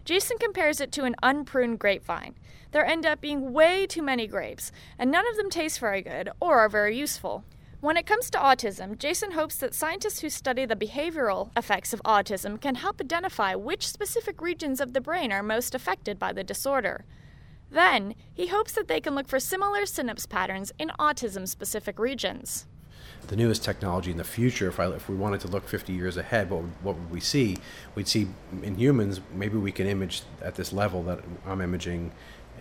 Jason 0.04 0.36
compares 0.38 0.80
it 0.80 0.92
to 0.92 1.04
an 1.04 1.16
unpruned 1.22 1.78
grapevine. 1.78 2.34
There 2.72 2.84
end 2.84 3.06
up 3.06 3.22
being 3.22 3.54
way 3.54 3.86
too 3.86 4.02
many 4.02 4.26
grapes, 4.26 4.70
and 4.98 5.10
none 5.10 5.26
of 5.28 5.36
them 5.38 5.48
taste 5.48 5.80
very 5.80 6.02
good 6.02 6.28
or 6.40 6.58
are 6.58 6.68
very 6.68 6.96
useful. 6.96 7.42
When 7.80 7.96
it 7.96 8.04
comes 8.04 8.28
to 8.30 8.38
autism, 8.38 8.98
Jason 8.98 9.30
hopes 9.30 9.56
that 9.56 9.74
scientists 9.74 10.20
who 10.20 10.28
study 10.28 10.66
the 10.66 10.76
behavioral 10.76 11.48
effects 11.56 11.94
of 11.94 12.02
autism 12.02 12.60
can 12.60 12.74
help 12.74 13.00
identify 13.00 13.54
which 13.54 13.88
specific 13.88 14.42
regions 14.42 14.82
of 14.82 14.92
the 14.92 15.00
brain 15.00 15.32
are 15.32 15.42
most 15.42 15.74
affected 15.74 16.18
by 16.18 16.34
the 16.34 16.44
disorder. 16.44 17.06
Then, 17.70 18.16
he 18.34 18.48
hopes 18.48 18.72
that 18.72 18.86
they 18.86 19.00
can 19.00 19.14
look 19.14 19.28
for 19.28 19.40
similar 19.40 19.86
synapse 19.86 20.26
patterns 20.26 20.72
in 20.78 20.92
autism 20.98 21.48
specific 21.48 21.98
regions. 21.98 22.66
The 23.28 23.36
newest 23.36 23.64
technology 23.64 24.10
in 24.10 24.18
the 24.18 24.24
future, 24.24 24.68
if, 24.68 24.78
I, 24.78 24.88
if 24.88 25.08
we 25.08 25.14
wanted 25.14 25.40
to 25.40 25.48
look 25.48 25.66
50 25.66 25.94
years 25.94 26.18
ahead, 26.18 26.50
what, 26.50 26.64
what 26.82 26.96
would 26.96 27.10
we 27.10 27.20
see? 27.20 27.56
We'd 27.94 28.08
see 28.08 28.28
in 28.62 28.74
humans, 28.74 29.22
maybe 29.32 29.56
we 29.56 29.72
can 29.72 29.86
image 29.86 30.22
at 30.42 30.54
this 30.54 30.70
level 30.70 31.02
that 31.04 31.20
I'm 31.46 31.62
imaging 31.62 32.12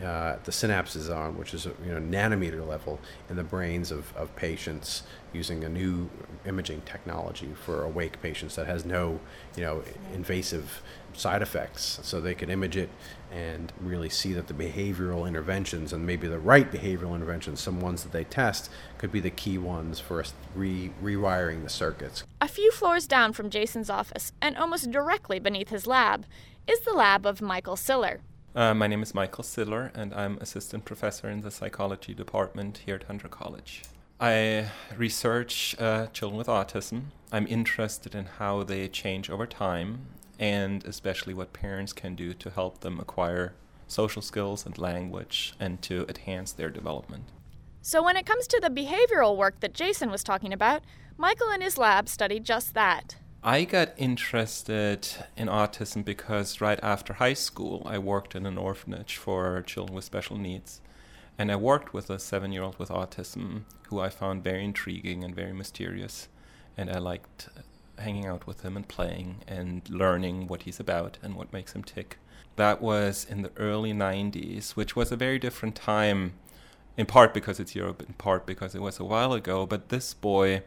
uh, 0.03 0.37
the 0.43 0.51
synapses 0.51 1.13
on, 1.13 1.37
which 1.37 1.53
is 1.53 1.65
you 1.65 1.91
know 1.93 1.99
nanometer 1.99 2.65
level 2.65 2.99
in 3.29 3.35
the 3.35 3.43
brains 3.43 3.91
of, 3.91 4.15
of 4.15 4.33
patients 4.35 5.03
using 5.33 5.63
a 5.63 5.69
new 5.69 6.09
imaging 6.45 6.81
technology 6.81 7.49
for 7.65 7.83
awake 7.83 8.21
patients 8.21 8.55
that 8.55 8.65
has 8.65 8.85
no 8.85 9.19
you 9.55 9.63
know 9.63 9.83
invasive 10.13 10.81
side 11.13 11.41
effects, 11.41 11.99
so 12.03 12.21
they 12.21 12.33
can 12.33 12.49
image 12.49 12.77
it 12.77 12.89
and 13.31 13.73
really 13.79 14.09
see 14.09 14.33
that 14.33 14.47
the 14.47 14.53
behavioral 14.53 15.27
interventions 15.27 15.91
and 15.91 16.05
maybe 16.05 16.27
the 16.27 16.39
right 16.39 16.71
behavioral 16.71 17.13
interventions, 17.13 17.59
some 17.59 17.81
ones 17.81 18.03
that 18.03 18.11
they 18.11 18.23
test, 18.23 18.69
could 18.97 19.11
be 19.11 19.19
the 19.19 19.29
key 19.29 19.57
ones 19.57 19.99
for 19.99 20.21
us 20.21 20.33
re- 20.55 20.91
rewiring 21.03 21.63
the 21.63 21.69
circuits. 21.69 22.23
A 22.41 22.47
few 22.47 22.71
floors 22.71 23.05
down 23.05 23.33
from 23.33 23.49
Jason's 23.49 23.89
office, 23.89 24.31
and 24.41 24.55
almost 24.57 24.91
directly 24.91 25.39
beneath 25.39 25.69
his 25.69 25.85
lab, 25.85 26.25
is 26.67 26.79
the 26.81 26.93
lab 26.93 27.25
of 27.25 27.41
Michael 27.41 27.75
Siller. 27.75 28.21
Uh, 28.55 28.73
my 28.73 28.87
name 28.87 29.03
is 29.03 29.13
Michael 29.13 29.43
Siller, 29.43 29.91
and 29.93 30.11
I'm 30.11 30.39
assistant 30.39 30.83
professor 30.83 31.29
in 31.29 31.41
the 31.41 31.51
psychology 31.51 32.15
department 32.15 32.79
here 32.79 32.95
at 32.95 33.03
Hunter 33.03 33.27
College. 33.27 33.83
I 34.19 34.71
research 34.97 35.75
uh, 35.79 36.07
children 36.07 36.37
with 36.37 36.47
autism. 36.47 37.03
I'm 37.31 37.45
interested 37.45 38.15
in 38.15 38.25
how 38.25 38.63
they 38.63 38.87
change 38.87 39.29
over 39.29 39.45
time, 39.45 40.07
and 40.39 40.83
especially 40.85 41.35
what 41.35 41.53
parents 41.53 41.93
can 41.93 42.15
do 42.15 42.33
to 42.33 42.49
help 42.49 42.79
them 42.79 42.99
acquire 42.99 43.53
social 43.87 44.21
skills 44.21 44.65
and 44.65 44.77
language 44.79 45.53
and 45.59 45.79
to 45.83 46.05
enhance 46.09 46.51
their 46.51 46.69
development. 46.69 47.25
So, 47.83 48.03
when 48.03 48.17
it 48.17 48.25
comes 48.25 48.47
to 48.47 48.59
the 48.59 48.69
behavioral 48.69 49.37
work 49.37 49.59
that 49.59 49.73
Jason 49.75 50.09
was 50.09 50.23
talking 50.23 50.53
about, 50.53 50.83
Michael 51.17 51.49
and 51.49 51.61
his 51.61 51.77
lab 51.77 52.09
studied 52.09 52.45
just 52.45 52.73
that. 52.73 53.15
I 53.43 53.63
got 53.63 53.93
interested 53.95 55.07
in 55.37 55.47
autism 55.47 56.03
because 56.03 56.59
right 56.59 56.79
after 56.83 57.13
high 57.13 57.35
school, 57.35 57.81
I 57.85 57.97
worked 57.97 58.35
in 58.35 58.45
an 58.45 58.57
orphanage 58.57 59.15
for 59.15 59.61
children 59.61 59.95
with 59.95 60.03
special 60.03 60.37
needs. 60.37 60.81
And 61.37 61.49
I 61.49 61.55
worked 61.55 61.93
with 61.93 62.09
a 62.09 62.19
seven 62.19 62.51
year 62.51 62.63
old 62.63 62.77
with 62.77 62.89
autism 62.89 63.61
who 63.87 64.01
I 64.01 64.09
found 64.09 64.43
very 64.43 64.65
intriguing 64.65 65.23
and 65.23 65.33
very 65.33 65.53
mysterious. 65.53 66.27
And 66.75 66.89
I 66.89 66.97
liked 66.97 67.47
hanging 67.97 68.25
out 68.25 68.45
with 68.45 68.63
him 68.63 68.75
and 68.75 68.85
playing 68.85 69.37
and 69.47 69.89
learning 69.89 70.47
what 70.47 70.63
he's 70.63 70.81
about 70.81 71.17
and 71.23 71.35
what 71.35 71.53
makes 71.53 71.71
him 71.71 71.83
tick. 71.83 72.17
That 72.57 72.81
was 72.81 73.25
in 73.29 73.41
the 73.41 73.51
early 73.55 73.93
90s, 73.93 74.71
which 74.71 74.97
was 74.97 75.13
a 75.13 75.17
very 75.17 75.39
different 75.39 75.75
time, 75.75 76.33
in 76.97 77.05
part 77.05 77.33
because 77.33 77.57
it's 77.57 77.73
Europe, 77.73 78.03
in 78.05 78.15
part 78.15 78.45
because 78.45 78.75
it 78.75 78.81
was 78.81 78.99
a 78.99 79.05
while 79.05 79.31
ago. 79.31 79.65
But 79.65 79.87
this 79.87 80.13
boy, 80.13 80.63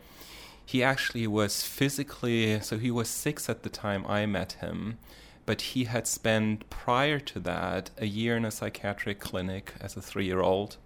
he 0.64 0.82
actually 0.82 1.26
was 1.26 1.62
physically, 1.62 2.60
so 2.60 2.78
he 2.78 2.90
was 2.90 3.08
six 3.08 3.48
at 3.48 3.62
the 3.62 3.68
time 3.68 4.04
I 4.06 4.26
met 4.26 4.52
him, 4.52 4.98
but 5.44 5.60
he 5.60 5.84
had 5.84 6.06
spent 6.06 6.68
prior 6.70 7.18
to 7.18 7.40
that 7.40 7.90
a 7.98 8.06
year 8.06 8.36
in 8.36 8.44
a 8.44 8.50
psychiatric 8.50 9.20
clinic 9.20 9.74
as 9.80 9.96
a 9.96 10.02
three 10.02 10.26
year 10.26 10.40
old. 10.40 10.76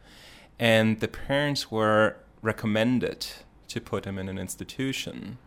And 0.58 1.00
the 1.00 1.08
parents 1.08 1.70
were 1.70 2.16
recommended 2.40 3.26
to 3.68 3.80
put 3.80 4.06
him 4.06 4.18
in 4.18 4.28
an 4.28 4.38
institution. 4.38 5.38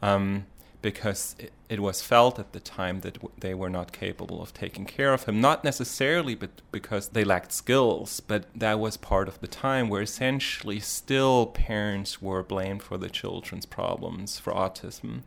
Um, 0.00 0.46
because 0.84 1.34
it, 1.38 1.50
it, 1.70 1.80
was 1.80 2.02
felt 2.02 2.38
at 2.38 2.52
the 2.52 2.60
time 2.60 3.00
that 3.00 3.16
they 3.38 3.54
were 3.54 3.70
not 3.70 3.90
capable 3.90 4.42
of 4.42 4.52
taking 4.52 4.84
care 4.84 5.14
of 5.14 5.24
him. 5.24 5.40
Not 5.40 5.64
necessarily 5.64 6.34
but 6.34 6.50
because 6.72 7.08
they 7.08 7.24
lacked 7.24 7.52
skills, 7.52 8.20
but 8.20 8.44
that 8.54 8.78
was 8.78 8.98
part 8.98 9.26
of 9.26 9.40
the 9.40 9.46
time 9.46 9.88
where 9.88 10.02
essentially 10.02 10.80
still 10.80 11.46
parents 11.46 12.20
were 12.20 12.42
blamed 12.42 12.82
for 12.82 12.98
the 12.98 13.08
children's 13.08 13.64
problems 13.64 14.38
for 14.38 14.52
autism. 14.52 15.22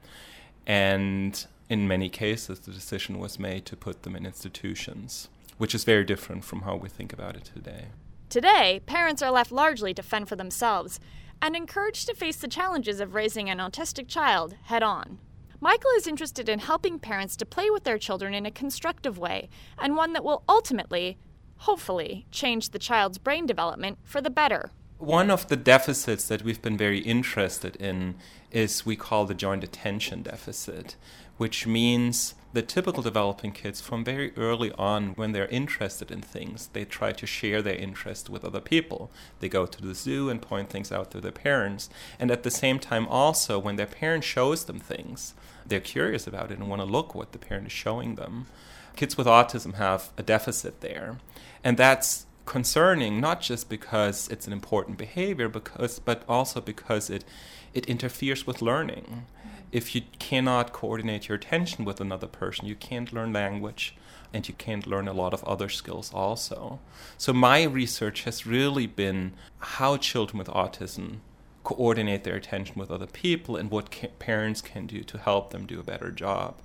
And 0.67 1.43
in 1.69 1.87
many 1.87 2.07
cases, 2.07 2.59
the 2.59 2.71
decision 2.71 3.17
was 3.17 3.39
made 3.39 3.65
to 3.65 3.75
put 3.75 4.03
them 4.03 4.15
in 4.15 4.27
institutions, 4.27 5.27
which 5.57 5.73
is 5.73 5.83
very 5.83 6.03
different 6.03 6.45
from 6.45 6.61
how 6.61 6.75
we 6.75 6.87
think 6.87 7.11
about 7.11 7.35
it 7.35 7.49
today. 7.51 7.85
Today, 8.29 8.79
parents 8.85 9.23
are 9.23 9.31
left 9.31 9.51
largely 9.51 9.95
to 9.95 10.03
fend 10.03 10.29
for 10.29 10.35
themselves 10.35 10.99
and 11.41 11.55
encouraged 11.55 12.05
to 12.09 12.13
face 12.13 12.37
the 12.37 12.47
challenges 12.47 12.99
of 12.99 13.15
raising 13.15 13.49
an 13.49 13.57
autistic 13.57 14.07
child 14.07 14.53
head 14.65 14.83
on. 14.83 15.17
Michael 15.59 15.89
is 15.97 16.05
interested 16.05 16.49
in 16.49 16.59
helping 16.59 16.99
parents 16.99 17.35
to 17.35 17.45
play 17.45 17.71
with 17.71 17.83
their 17.83 17.97
children 17.97 18.35
in 18.35 18.45
a 18.45 18.51
constructive 18.51 19.17
way, 19.17 19.49
and 19.79 19.95
one 19.95 20.13
that 20.13 20.23
will 20.23 20.43
ultimately, 20.47 21.17
hopefully, 21.57 22.27
change 22.29 22.69
the 22.69 22.79
child's 22.79 23.17
brain 23.17 23.47
development 23.47 23.97
for 24.03 24.21
the 24.21 24.29
better. 24.29 24.69
One 24.99 25.31
of 25.31 25.47
the 25.47 25.55
deficits 25.55 26.27
that 26.27 26.43
we've 26.43 26.61
been 26.61 26.77
very 26.77 26.99
interested 26.99 27.75
in 27.77 28.15
is 28.51 28.85
we 28.85 28.95
call 28.95 29.25
the 29.25 29.33
joint 29.33 29.63
attention 29.63 30.21
deficit, 30.21 30.95
which 31.37 31.65
means 31.65 32.35
the 32.53 32.61
typical 32.61 33.03
developing 33.03 33.51
kids 33.51 33.81
from 33.81 34.03
very 34.03 34.35
early 34.37 34.71
on 34.73 35.09
when 35.15 35.31
they're 35.31 35.47
interested 35.47 36.09
in 36.11 36.21
things 36.21 36.69
they 36.73 36.85
try 36.85 37.11
to 37.11 37.27
share 37.27 37.61
their 37.61 37.75
interest 37.75 38.29
with 38.29 38.45
other 38.45 38.61
people. 38.61 39.11
They 39.39 39.49
go 39.49 39.65
to 39.65 39.81
the 39.81 39.93
zoo 39.93 40.29
and 40.29 40.41
point 40.41 40.69
things 40.69 40.91
out 40.91 41.11
to 41.11 41.21
their 41.21 41.31
parents. 41.31 41.89
And 42.19 42.31
at 42.31 42.43
the 42.43 42.51
same 42.51 42.79
time 42.79 43.07
also 43.07 43.59
when 43.59 43.75
their 43.75 43.85
parent 43.85 44.23
shows 44.23 44.65
them 44.65 44.79
things 44.79 45.33
they're 45.65 45.79
curious 45.79 46.27
about 46.27 46.51
it 46.51 46.59
and 46.59 46.69
want 46.69 46.81
to 46.81 46.85
look 46.85 47.13
what 47.13 47.31
the 47.31 47.39
parent 47.39 47.67
is 47.67 47.73
showing 47.73 48.15
them. 48.15 48.47
Kids 48.95 49.17
with 49.17 49.27
autism 49.27 49.75
have 49.75 50.11
a 50.17 50.23
deficit 50.23 50.81
there. 50.81 51.17
And 51.63 51.77
that's 51.77 52.25
concerning 52.45 53.19
not 53.19 53.41
just 53.41 53.69
because 53.69 54.29
it's 54.29 54.47
an 54.47 54.53
important 54.53 54.97
behavior 54.97 55.49
because 55.49 55.99
but 55.99 56.23
also 56.29 56.61
because 56.61 57.09
it 57.09 57.25
it 57.73 57.85
interferes 57.87 58.47
with 58.47 58.61
learning 58.61 59.25
if 59.71 59.93
you 59.95 60.01
cannot 60.19 60.73
coordinate 60.73 61.27
your 61.27 61.35
attention 61.35 61.85
with 61.85 61.99
another 61.99 62.27
person, 62.27 62.65
you 62.65 62.75
can't 62.75 63.13
learn 63.13 63.33
language 63.33 63.95
and 64.33 64.47
you 64.47 64.53
can't 64.53 64.87
learn 64.87 65.07
a 65.07 65.13
lot 65.13 65.33
of 65.33 65.43
other 65.43 65.69
skills 65.69 66.13
also. 66.13 66.79
So, 67.17 67.33
my 67.33 67.63
research 67.63 68.23
has 68.23 68.45
really 68.45 68.87
been 68.87 69.33
how 69.59 69.97
children 69.97 70.37
with 70.37 70.47
autism 70.47 71.19
coordinate 71.63 72.23
their 72.23 72.35
attention 72.35 72.75
with 72.77 72.89
other 72.89 73.05
people 73.05 73.57
and 73.57 73.69
what 73.69 73.91
ca- 73.91 74.07
parents 74.19 74.61
can 74.61 74.87
do 74.87 75.03
to 75.03 75.17
help 75.17 75.51
them 75.51 75.65
do 75.65 75.79
a 75.79 75.83
better 75.83 76.11
job. 76.11 76.55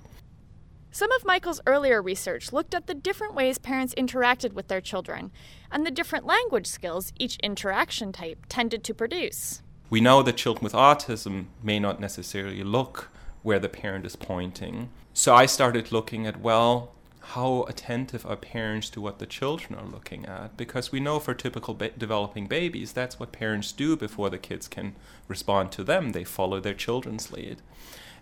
Some 0.91 1.11
of 1.11 1.25
Michael's 1.25 1.59
earlier 1.65 2.01
research 2.01 2.53
looked 2.53 2.75
at 2.75 2.85
the 2.85 2.93
different 2.93 3.33
ways 3.33 3.57
parents 3.57 3.95
interacted 3.95 4.53
with 4.53 4.67
their 4.67 4.79
children 4.79 5.31
and 5.71 5.85
the 5.85 5.91
different 5.91 6.25
language 6.25 6.67
skills 6.67 7.11
each 7.17 7.37
interaction 7.37 8.11
type 8.11 8.45
tended 8.47 8.83
to 8.83 8.93
produce. 8.93 9.63
We 9.93 10.01
know 10.01 10.23
that 10.23 10.37
children 10.37 10.63
with 10.63 10.73
autism 10.73 11.49
may 11.61 11.79
not 11.79 11.99
necessarily 11.99 12.63
look 12.63 13.11
where 13.43 13.59
the 13.59 13.69
parent 13.69 14.07
is 14.07 14.15
pointing. 14.15 14.89
So 15.13 15.35
I 15.35 15.45
started 15.45 15.91
looking 15.91 16.25
at, 16.25 16.41
well, 16.41 16.93
how 17.19 17.65
attentive 17.69 18.25
are 18.25 18.35
parents 18.35 18.89
to 18.89 19.01
what 19.01 19.19
the 19.19 19.27
children 19.27 19.77
are 19.77 19.85
looking 19.85 20.25
at? 20.25 20.57
Because 20.57 20.91
we 20.91 20.99
know 20.99 21.19
for 21.19 21.35
typical 21.35 21.75
ba- 21.75 21.91
developing 21.95 22.47
babies, 22.47 22.91
that's 22.91 23.19
what 23.19 23.31
parents 23.31 23.71
do 23.71 23.95
before 23.95 24.31
the 24.31 24.39
kids 24.39 24.67
can 24.67 24.95
respond 25.27 25.71
to 25.73 25.83
them. 25.83 26.13
They 26.13 26.23
follow 26.23 26.59
their 26.59 26.73
children's 26.73 27.31
lead. 27.31 27.61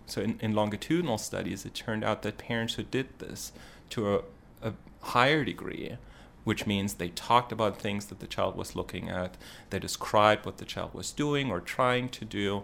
So 0.04 0.20
in, 0.20 0.38
in 0.40 0.54
longitudinal 0.54 1.16
studies, 1.16 1.64
it 1.64 1.72
turned 1.72 2.04
out 2.04 2.20
that 2.20 2.36
parents 2.36 2.74
who 2.74 2.82
did 2.82 3.18
this 3.18 3.50
to 3.88 4.16
a, 4.16 4.20
a 4.60 4.74
higher 5.00 5.42
degree 5.42 5.96
which 6.44 6.66
means 6.66 6.94
they 6.94 7.08
talked 7.08 7.52
about 7.52 7.80
things 7.80 8.06
that 8.06 8.20
the 8.20 8.26
child 8.26 8.56
was 8.56 8.76
looking 8.76 9.08
at, 9.08 9.36
they 9.70 9.78
described 9.78 10.44
what 10.44 10.58
the 10.58 10.64
child 10.64 10.92
was 10.92 11.12
doing 11.12 11.50
or 11.50 11.60
trying 11.60 12.08
to 12.08 12.24
do. 12.24 12.62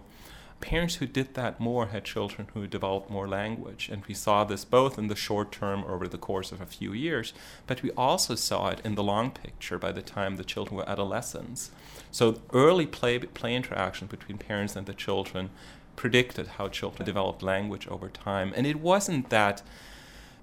Parents 0.59 0.95
who 0.95 1.05
did 1.05 1.35
that 1.35 1.61
more 1.61 1.87
had 1.87 2.03
children 2.03 2.49
who 2.53 2.67
developed 2.67 3.09
more 3.09 3.29
language, 3.29 3.87
and 3.89 4.03
we 4.05 4.13
saw 4.13 4.43
this 4.43 4.65
both 4.65 4.99
in 4.99 5.07
the 5.07 5.15
short 5.15 5.53
term 5.53 5.85
over 5.85 6.05
the 6.05 6.17
course 6.17 6.51
of 6.51 6.59
a 6.59 6.65
few 6.65 6.91
years, 6.91 7.31
but 7.65 7.81
we 7.81 7.91
also 7.91 8.35
saw 8.35 8.67
it 8.67 8.81
in 8.83 8.95
the 8.95 9.03
long 9.03 9.31
picture 9.31 9.77
by 9.77 9.93
the 9.93 10.01
time 10.01 10.35
the 10.35 10.43
children 10.43 10.75
were 10.75 10.89
adolescents. 10.89 11.71
So 12.11 12.41
early 12.51 12.85
play, 12.85 13.19
play 13.19 13.55
interaction 13.55 14.07
between 14.07 14.37
parents 14.37 14.75
and 14.75 14.85
the 14.85 14.93
children 14.93 15.49
predicted 15.95 16.47
how 16.47 16.67
children 16.67 17.05
developed 17.05 17.41
language 17.41 17.87
over 17.87 18.09
time, 18.09 18.51
and 18.53 18.67
it 18.67 18.81
wasn't 18.81 19.29
that 19.29 19.61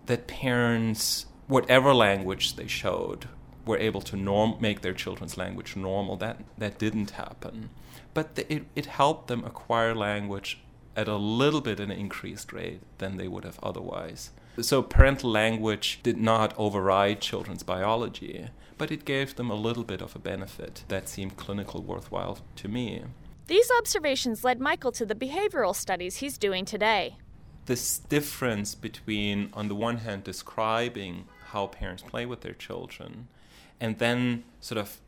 that 0.06 0.26
parents 0.26 1.26
whatever 1.46 1.94
language 1.94 2.56
they 2.56 2.66
showed 2.66 3.28
were 3.64 3.78
able 3.78 4.00
to 4.00 4.16
norm 4.16 4.56
make 4.60 4.80
their 4.80 4.94
children's 4.94 5.36
language 5.36 5.76
normal. 5.76 6.16
That 6.16 6.38
that 6.58 6.78
didn't 6.78 7.12
happen, 7.12 7.70
but 8.14 8.34
the, 8.34 8.52
it 8.52 8.66
it 8.74 8.86
helped 8.86 9.28
them 9.28 9.44
acquire 9.44 9.94
language 9.94 10.60
at 10.96 11.08
a 11.08 11.16
little 11.16 11.60
bit 11.60 11.78
an 11.78 11.90
increased 11.90 12.52
rate 12.52 12.80
than 12.98 13.16
they 13.16 13.28
would 13.28 13.44
have 13.44 13.58
otherwise. 13.62 14.30
So 14.60 14.82
parental 14.82 15.30
language 15.30 16.00
did 16.02 16.16
not 16.16 16.54
override 16.56 17.20
children's 17.20 17.62
biology, 17.62 18.48
but 18.78 18.90
it 18.90 19.04
gave 19.04 19.36
them 19.36 19.50
a 19.50 19.54
little 19.54 19.84
bit 19.84 20.00
of 20.00 20.16
a 20.16 20.18
benefit 20.18 20.84
that 20.88 21.10
seemed 21.10 21.36
clinical 21.36 21.82
worthwhile 21.82 22.38
to 22.56 22.68
me. 22.68 23.02
These 23.48 23.70
observations 23.78 24.42
led 24.42 24.58
Michael 24.58 24.92
to 24.92 25.04
the 25.04 25.14
behavioral 25.14 25.76
studies 25.76 26.16
he's 26.16 26.38
doing 26.38 26.64
today. 26.64 27.16
This 27.66 27.98
difference 27.98 28.74
between, 28.74 29.50
on 29.52 29.68
the 29.68 29.74
one 29.74 29.98
hand, 29.98 30.24
describing 30.24 31.26
how 31.46 31.66
parents 31.66 32.02
play 32.02 32.26
with 32.26 32.40
their 32.40 32.54
children, 32.54 33.28
and 33.80 33.98
then 33.98 34.44
sort 34.60 34.78
of 34.78 34.98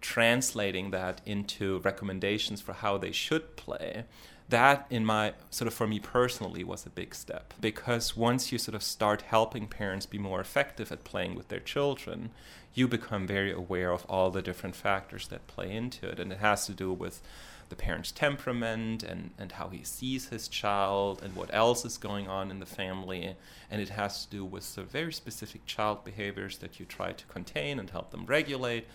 translating 0.00 0.90
that 0.90 1.20
into 1.24 1.78
recommendations 1.78 2.60
for 2.60 2.74
how 2.74 2.98
they 2.98 3.12
should 3.12 3.56
play 3.56 4.04
that 4.46 4.86
in 4.90 5.06
my 5.06 5.32
sort 5.48 5.66
of 5.66 5.72
for 5.72 5.86
me 5.86 5.98
personally 5.98 6.62
was 6.62 6.84
a 6.84 6.90
big 6.90 7.14
step. 7.14 7.54
Because 7.62 8.14
once 8.14 8.52
you 8.52 8.58
sort 8.58 8.74
of 8.74 8.82
start 8.82 9.22
helping 9.22 9.66
parents 9.66 10.04
be 10.04 10.18
more 10.18 10.38
effective 10.38 10.92
at 10.92 11.02
playing 11.02 11.34
with 11.34 11.48
their 11.48 11.60
children 11.60 12.30
you 12.74 12.88
become 12.88 13.26
very 13.26 13.52
aware 13.52 13.92
of 13.92 14.04
all 14.08 14.30
the 14.30 14.42
different 14.42 14.74
factors 14.74 15.28
that 15.28 15.46
play 15.46 15.74
into 15.74 16.08
it. 16.08 16.18
And 16.18 16.32
it 16.32 16.38
has 16.38 16.66
to 16.66 16.72
do 16.72 16.92
with 16.92 17.22
the 17.68 17.76
parent's 17.76 18.12
temperament 18.12 19.02
and, 19.02 19.30
and 19.38 19.52
how 19.52 19.68
he 19.68 19.82
sees 19.82 20.28
his 20.28 20.48
child 20.48 21.22
and 21.22 21.34
what 21.34 21.52
else 21.52 21.84
is 21.84 21.96
going 21.98 22.28
on 22.28 22.50
in 22.50 22.60
the 22.60 22.66
family. 22.66 23.36
And 23.70 23.80
it 23.80 23.90
has 23.90 24.24
to 24.24 24.30
do 24.30 24.44
with 24.44 24.74
the 24.74 24.82
very 24.82 25.12
specific 25.12 25.66
child 25.66 26.04
behaviors 26.04 26.58
that 26.58 26.78
you 26.78 26.86
try 26.86 27.12
to 27.12 27.26
contain 27.26 27.78
and 27.78 27.90
help 27.90 28.10
them 28.10 28.26
regulate. 28.26 28.86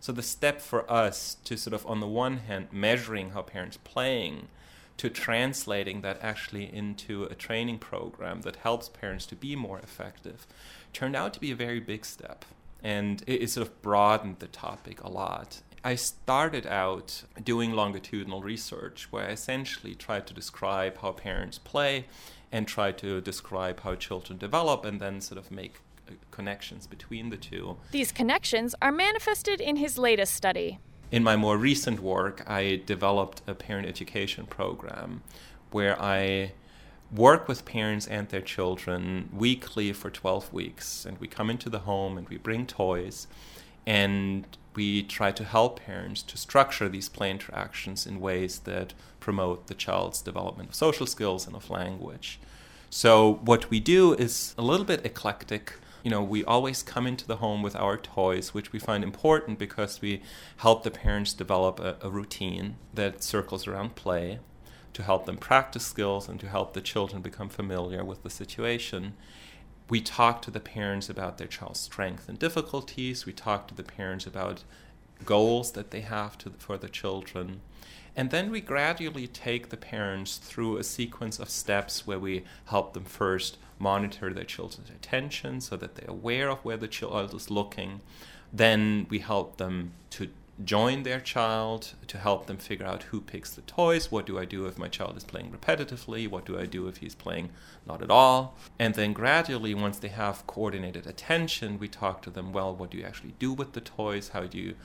So 0.00 0.12
the 0.12 0.22
step 0.22 0.60
for 0.60 0.90
us 0.90 1.36
to 1.44 1.56
sort 1.56 1.74
of, 1.74 1.86
on 1.86 2.00
the 2.00 2.06
one 2.06 2.38
hand, 2.38 2.68
measuring 2.70 3.30
how 3.30 3.42
parents 3.42 3.78
playing, 3.84 4.48
to 4.96 5.10
translating 5.10 6.02
that 6.02 6.18
actually 6.22 6.72
into 6.72 7.24
a 7.24 7.34
training 7.34 7.78
program 7.78 8.42
that 8.42 8.56
helps 8.56 8.88
parents 8.88 9.26
to 9.26 9.36
be 9.36 9.56
more 9.56 9.78
effective, 9.78 10.46
turned 10.92 11.16
out 11.16 11.34
to 11.34 11.40
be 11.40 11.50
a 11.50 11.56
very 11.56 11.80
big 11.80 12.04
step. 12.04 12.44
And 12.82 13.22
it, 13.26 13.42
it 13.42 13.50
sort 13.50 13.66
of 13.66 13.82
broadened 13.82 14.40
the 14.40 14.46
topic 14.46 15.02
a 15.02 15.08
lot. 15.08 15.62
I 15.86 15.96
started 15.96 16.66
out 16.66 17.24
doing 17.42 17.72
longitudinal 17.72 18.42
research 18.42 19.08
where 19.10 19.28
I 19.28 19.32
essentially 19.32 19.94
tried 19.94 20.26
to 20.28 20.32
describe 20.32 20.96
how 21.02 21.12
parents 21.12 21.58
play 21.58 22.06
and 22.50 22.66
try 22.66 22.90
to 22.92 23.20
describe 23.20 23.80
how 23.80 23.94
children 23.94 24.38
develop 24.38 24.86
and 24.86 24.98
then 24.98 25.20
sort 25.20 25.36
of 25.36 25.50
make 25.50 25.80
uh, 26.08 26.12
connections 26.30 26.86
between 26.86 27.28
the 27.28 27.36
two. 27.36 27.76
These 27.90 28.12
connections 28.12 28.74
are 28.80 28.90
manifested 28.90 29.60
in 29.60 29.76
his 29.76 29.98
latest 29.98 30.32
study. 30.32 30.78
In 31.10 31.22
my 31.22 31.36
more 31.36 31.58
recent 31.58 32.00
work, 32.00 32.42
I 32.48 32.80
developed 32.86 33.42
a 33.46 33.54
parent 33.54 33.86
education 33.86 34.46
program 34.46 35.22
where 35.70 36.00
I 36.00 36.52
work 37.14 37.46
with 37.46 37.66
parents 37.66 38.06
and 38.06 38.30
their 38.30 38.40
children 38.40 39.28
weekly 39.34 39.92
for 39.92 40.08
12 40.08 40.50
weeks. 40.50 41.04
And 41.04 41.18
we 41.18 41.28
come 41.28 41.50
into 41.50 41.68
the 41.68 41.80
home 41.80 42.16
and 42.16 42.26
we 42.30 42.38
bring 42.38 42.66
toys 42.66 43.26
and 43.86 44.46
we 44.74 45.02
try 45.02 45.30
to 45.30 45.44
help 45.44 45.80
parents 45.80 46.22
to 46.22 46.36
structure 46.36 46.88
these 46.88 47.08
play 47.08 47.30
interactions 47.30 48.06
in 48.06 48.20
ways 48.20 48.60
that 48.60 48.92
promote 49.20 49.66
the 49.66 49.74
child's 49.74 50.20
development 50.20 50.70
of 50.70 50.74
social 50.74 51.06
skills 51.06 51.46
and 51.46 51.54
of 51.54 51.70
language. 51.70 52.40
So, 52.90 53.40
what 53.42 53.70
we 53.70 53.80
do 53.80 54.14
is 54.14 54.54
a 54.56 54.62
little 54.62 54.86
bit 54.86 55.04
eclectic. 55.04 55.74
You 56.02 56.10
know, 56.10 56.22
we 56.22 56.44
always 56.44 56.82
come 56.82 57.06
into 57.06 57.26
the 57.26 57.36
home 57.36 57.62
with 57.62 57.74
our 57.74 57.96
toys, 57.96 58.52
which 58.52 58.72
we 58.72 58.78
find 58.78 59.02
important 59.02 59.58
because 59.58 60.00
we 60.02 60.22
help 60.58 60.82
the 60.82 60.90
parents 60.90 61.32
develop 61.32 61.80
a, 61.80 61.96
a 62.02 62.10
routine 62.10 62.76
that 62.92 63.22
circles 63.22 63.66
around 63.66 63.94
play 63.94 64.38
to 64.92 65.02
help 65.02 65.26
them 65.26 65.36
practice 65.36 65.84
skills 65.84 66.28
and 66.28 66.38
to 66.40 66.48
help 66.48 66.72
the 66.72 66.80
children 66.80 67.20
become 67.20 67.48
familiar 67.48 68.04
with 68.04 68.22
the 68.22 68.30
situation 68.30 69.14
we 69.88 70.00
talk 70.00 70.40
to 70.42 70.50
the 70.50 70.60
parents 70.60 71.08
about 71.08 71.38
their 71.38 71.46
child's 71.46 71.80
strengths 71.80 72.28
and 72.28 72.38
difficulties. 72.38 73.26
We 73.26 73.32
talk 73.32 73.68
to 73.68 73.74
the 73.74 73.82
parents 73.82 74.26
about 74.26 74.64
goals 75.24 75.72
that 75.72 75.90
they 75.90 76.00
have 76.00 76.38
to, 76.38 76.50
for 76.58 76.78
the 76.78 76.88
children. 76.88 77.60
And 78.16 78.30
then 78.30 78.50
we 78.50 78.60
gradually 78.60 79.26
take 79.26 79.68
the 79.68 79.76
parents 79.76 80.36
through 80.36 80.76
a 80.76 80.84
sequence 80.84 81.38
of 81.38 81.50
steps 81.50 82.06
where 82.06 82.18
we 82.18 82.44
help 82.66 82.94
them 82.94 83.04
first 83.04 83.58
monitor 83.78 84.32
their 84.32 84.44
children's 84.44 84.90
attention 84.90 85.60
so 85.60 85.76
that 85.76 85.96
they're 85.96 86.10
aware 86.10 86.48
of 86.48 86.64
where 86.64 86.76
the 86.76 86.88
child 86.88 87.34
is 87.34 87.50
looking. 87.50 88.00
Then 88.52 89.06
we 89.10 89.18
help 89.18 89.56
them 89.56 89.92
to 90.10 90.30
join 90.62 91.02
their 91.02 91.20
child 91.20 91.94
to 92.06 92.18
help 92.18 92.46
them 92.46 92.58
figure 92.58 92.86
out 92.86 93.04
who 93.04 93.20
picks 93.20 93.50
the 93.50 93.62
toys. 93.62 94.12
What 94.12 94.26
do 94.26 94.38
I 94.38 94.44
do 94.44 94.66
if 94.66 94.78
my 94.78 94.88
child 94.88 95.16
is 95.16 95.24
playing 95.24 95.50
repetitively? 95.50 96.28
What 96.28 96.44
do 96.44 96.58
I 96.58 96.66
do 96.66 96.86
if 96.86 96.98
he's 96.98 97.14
playing 97.14 97.50
not 97.86 98.02
at 98.02 98.10
all? 98.10 98.56
And 98.78 98.94
then 98.94 99.12
gradually, 99.12 99.74
once 99.74 99.98
they 99.98 100.08
have 100.08 100.46
coordinated 100.46 101.06
attention, 101.06 101.78
we 101.78 101.88
talk 101.88 102.22
to 102.22 102.30
them 102.30 102.52
well, 102.52 102.74
what 102.74 102.90
do 102.90 102.98
you 102.98 103.04
actually 103.04 103.34
do 103.38 103.52
with 103.52 103.72
the 103.72 103.80
toys? 103.80 104.28
How 104.28 104.44
do 104.44 104.58
you 104.58 104.76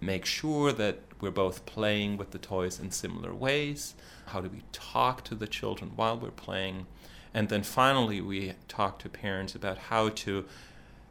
make 0.00 0.24
sure 0.24 0.72
that 0.72 1.00
we're 1.20 1.30
both 1.30 1.66
playing 1.66 2.16
with 2.16 2.30
the 2.30 2.38
toys 2.38 2.80
in 2.80 2.90
similar 2.90 3.34
ways? 3.34 3.94
How 4.26 4.40
do 4.40 4.48
we 4.48 4.62
talk 4.72 5.24
to 5.24 5.34
the 5.34 5.46
children 5.46 5.92
while 5.94 6.16
we're 6.18 6.30
playing? 6.30 6.86
And 7.34 7.50
then 7.50 7.62
finally, 7.62 8.20
we 8.20 8.54
talk 8.68 8.98
to 9.00 9.08
parents 9.08 9.54
about 9.54 9.76
how 9.76 10.08
to 10.08 10.46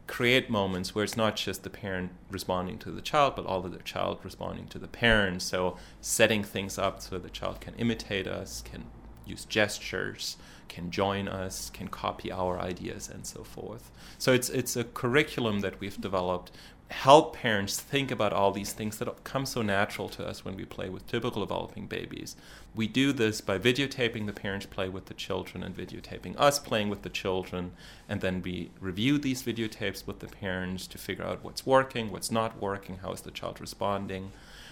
create 0.08 0.50
moments 0.50 0.96
where 0.96 1.04
it's 1.04 1.18
not 1.18 1.36
just 1.36 1.64
the 1.64 1.70
parent 1.70 2.12
responding 2.32 2.78
to 2.80 2.92
the 2.92 3.02
child, 3.02 3.36
but 3.36 3.46
all 3.46 3.66
of 3.66 3.72
the 3.72 3.80
child 3.80 4.20
responding 4.24 4.68
to 4.68 4.80
the 4.80 4.88
parent. 4.88 5.42
So 5.42 5.78
setting 6.02 6.44
things 6.44 6.78
up 6.78 7.02
so 7.02 7.18
the 7.18 7.30
child 7.30 7.62
can 7.62 7.76
imitate 7.76 8.26
us, 8.26 8.62
can 8.62 8.86
use 9.28 9.46
gestures, 9.46 10.38
can 10.68 10.92
join 10.92 11.28
us, 11.28 11.70
can 11.70 11.88
copy 11.88 12.32
our 12.32 12.60
ideas, 12.60 13.10
and 13.10 13.26
so 13.26 13.44
forth. 13.44 13.92
So 14.18 14.34
it's 14.34 14.50
it's 14.50 14.76
a 14.76 14.84
curriculum 14.84 15.60
that 15.62 15.80
we've 15.80 16.00
developed 16.00 16.52
help 16.90 17.36
parents 17.36 17.80
think 17.80 18.12
about 18.12 18.32
all 18.32 18.52
these 18.52 18.72
things 18.72 18.98
that 18.98 19.24
come 19.24 19.46
so 19.46 19.62
natural 19.62 20.08
to 20.08 20.26
us 20.26 20.46
when 20.46 20.56
we 20.56 20.64
play 20.64 20.90
with 20.90 21.06
typical 21.08 21.42
developing 21.42 21.86
babies. 21.86 22.36
We 22.74 22.88
do 22.88 23.12
this 23.12 23.42
by 23.42 23.60
videotaping 23.60 24.26
the 24.26 24.34
parents 24.34 24.66
play 24.66 24.88
with 24.88 25.08
the 25.08 25.14
children 25.14 25.64
and 25.64 25.76
videotaping 25.76 26.40
us 26.40 26.60
playing 26.60 26.90
with 26.90 27.02
the 27.02 27.10
children, 27.10 27.74
and 28.08 28.22
then 28.22 28.42
we 28.42 28.72
review 28.80 29.18
these 29.18 29.44
videotapes 29.44 30.08
with 30.08 30.20
the 30.20 30.28
parents 30.28 30.88
to 30.88 30.98
figure 30.98 31.26
out 31.26 31.44
what's 31.44 31.66
working, 31.66 32.12
what's 32.12 32.32
not 32.32 32.62
working, 32.62 32.98
how 32.98 33.12
is 33.12 33.22
the 33.22 33.32
child 33.32 33.60
responding. 33.60 34.32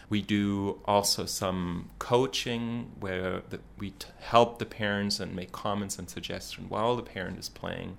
We 0.10 0.22
do 0.22 0.80
also 0.86 1.26
some 1.26 1.90
coaching 2.00 2.92
where 3.00 3.42
the, 3.50 3.60
we 3.78 3.92
t- 3.92 4.08
help 4.20 4.60
the 4.60 4.66
parents 4.66 5.20
and 5.20 5.36
make 5.36 5.52
comments 5.52 5.98
and 5.98 6.10
suggestions 6.10 6.70
while 6.70 6.96
the 6.96 7.04
parent 7.04 7.40
is 7.40 7.50
playing 7.50 7.98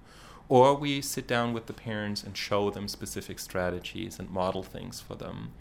or 0.49 0.75
we 0.75 1.01
sit 1.01 1.27
down 1.27 1.53
with 1.53 1.66
the 1.66 1.73
parents 1.73 2.23
and 2.23 2.37
show 2.37 2.71
them 2.71 2.88
specific 2.88 3.38
strategies 3.38 4.19
and 4.19 4.31
model 4.31 4.62
things 4.62 5.01
for 5.01 5.14
them. 5.14 5.53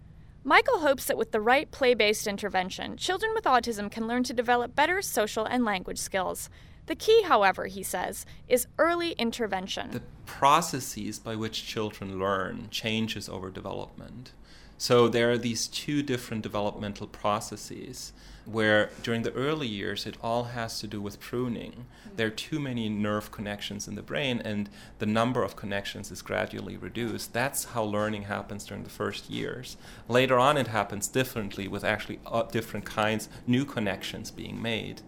Michael 0.44 0.78
hopes 0.78 1.06
that 1.06 1.18
with 1.18 1.32
the 1.32 1.40
right 1.40 1.70
play 1.70 1.92
based 1.94 2.26
intervention, 2.26 2.96
children 2.96 3.32
with 3.34 3.44
autism 3.44 3.90
can 3.90 4.06
learn 4.06 4.22
to 4.24 4.32
develop 4.32 4.76
better 4.76 5.02
social 5.02 5.44
and 5.44 5.64
language 5.64 5.98
skills. 5.98 6.48
The 6.86 6.94
key, 6.94 7.22
however, 7.22 7.66
he 7.66 7.82
says, 7.82 8.24
is 8.46 8.68
early 8.78 9.12
intervention. 9.12 9.90
The 9.90 10.02
processes 10.24 11.18
by 11.18 11.34
which 11.34 11.66
children 11.66 12.20
learn 12.20 12.68
changes 12.70 13.28
over 13.28 13.50
development. 13.50 14.30
So 14.78 15.08
there 15.08 15.30
are 15.30 15.38
these 15.38 15.68
two 15.68 16.02
different 16.02 16.42
developmental 16.42 17.06
processes 17.06 18.12
where 18.44 18.90
during 19.02 19.22
the 19.22 19.32
early 19.32 19.66
years 19.66 20.06
it 20.06 20.16
all 20.22 20.44
has 20.44 20.78
to 20.80 20.86
do 20.86 21.00
with 21.00 21.18
pruning. 21.18 21.86
There 22.14 22.28
are 22.28 22.30
too 22.30 22.60
many 22.60 22.88
nerve 22.88 23.32
connections 23.32 23.88
in 23.88 23.96
the 23.96 24.02
brain 24.02 24.40
and 24.44 24.68
the 24.98 25.06
number 25.06 25.42
of 25.42 25.56
connections 25.56 26.12
is 26.12 26.22
gradually 26.22 26.76
reduced. 26.76 27.32
That's 27.32 27.64
how 27.64 27.82
learning 27.82 28.22
happens 28.24 28.64
during 28.64 28.84
the 28.84 28.90
first 28.90 29.28
years. 29.28 29.76
Later 30.08 30.38
on 30.38 30.56
it 30.56 30.68
happens 30.68 31.08
differently 31.08 31.66
with 31.66 31.82
actually 31.82 32.20
uh, 32.24 32.44
different 32.44 32.84
kinds 32.84 33.28
new 33.46 33.64
connections 33.64 34.30
being 34.30 34.62
made. 34.62 35.02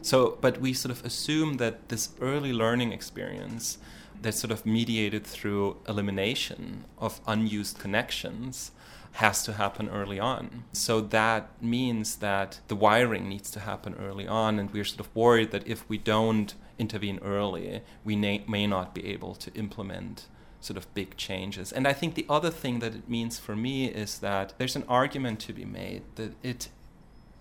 So 0.00 0.38
but 0.40 0.60
we 0.60 0.72
sort 0.72 0.92
of 0.92 1.04
assume 1.04 1.54
that 1.54 1.88
this 1.88 2.10
early 2.20 2.52
learning 2.52 2.92
experience 2.92 3.78
that's 4.24 4.40
sort 4.40 4.50
of 4.50 4.66
mediated 4.66 5.24
through 5.24 5.76
elimination 5.88 6.84
of 6.98 7.20
unused 7.26 7.78
connections 7.78 8.72
has 9.12 9.44
to 9.44 9.52
happen 9.52 9.88
early 9.88 10.18
on. 10.18 10.64
So 10.72 11.00
that 11.00 11.50
means 11.62 12.16
that 12.16 12.58
the 12.66 12.74
wiring 12.74 13.28
needs 13.28 13.48
to 13.52 13.60
happen 13.60 13.94
early 13.94 14.26
on, 14.26 14.58
and 14.58 14.72
we're 14.72 14.84
sort 14.84 15.00
of 15.06 15.14
worried 15.14 15.52
that 15.52 15.68
if 15.68 15.88
we 15.88 15.98
don't 15.98 16.52
intervene 16.80 17.20
early, 17.22 17.82
we 18.02 18.16
may 18.16 18.66
not 18.66 18.92
be 18.92 19.06
able 19.06 19.36
to 19.36 19.54
implement 19.54 20.26
sort 20.60 20.76
of 20.76 20.92
big 20.94 21.16
changes. 21.16 21.70
And 21.70 21.86
I 21.86 21.92
think 21.92 22.14
the 22.14 22.26
other 22.28 22.50
thing 22.50 22.80
that 22.80 22.94
it 22.94 23.08
means 23.08 23.38
for 23.38 23.54
me 23.54 23.86
is 23.86 24.18
that 24.18 24.54
there's 24.58 24.74
an 24.74 24.84
argument 24.88 25.38
to 25.40 25.52
be 25.52 25.64
made 25.64 26.02
that 26.16 26.32
it, 26.42 26.68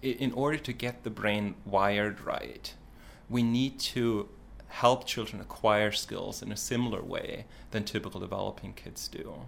in 0.03 0.31
order 0.33 0.57
to 0.57 0.73
get 0.73 1.03
the 1.03 1.09
brain 1.09 1.55
wired 1.65 2.21
right, 2.21 2.73
we 3.29 3.41
need 3.41 3.79
to 3.79 4.29
help 4.73 5.05
children 5.05 5.39
acquire 5.39 5.91
skills 5.91 6.41
in 6.41 6.51
a 6.51 6.57
similar 6.57 7.01
way 7.01 7.45
than 7.69 7.83
typical 7.83 8.19
developing 8.19 8.73
kids 8.73 9.07
do. 9.07 9.45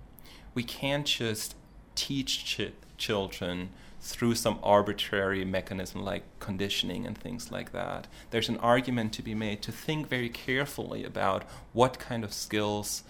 We 0.53 0.61
can't 0.61 1.07
just 1.07 1.55
teach 1.95 2.45
ch- 2.45 2.73
children 2.97 3.69
through 3.99 4.35
some 4.35 4.59
arbitrary 4.61 5.43
mechanism 5.43 6.03
like 6.03 6.23
conditioning 6.39 7.07
and 7.07 7.17
things 7.17 7.51
like 7.51 7.71
that. 7.71 8.07
There's 8.29 8.49
an 8.49 8.57
argument 8.57 9.13
to 9.13 9.23
be 9.23 9.33
made 9.33 9.63
to 9.63 9.71
think 9.71 10.07
very 10.07 10.29
carefully 10.29 11.03
about 11.03 11.43
what 11.73 11.97
kind 11.97 12.23
of 12.23 12.31
skills 12.31 13.03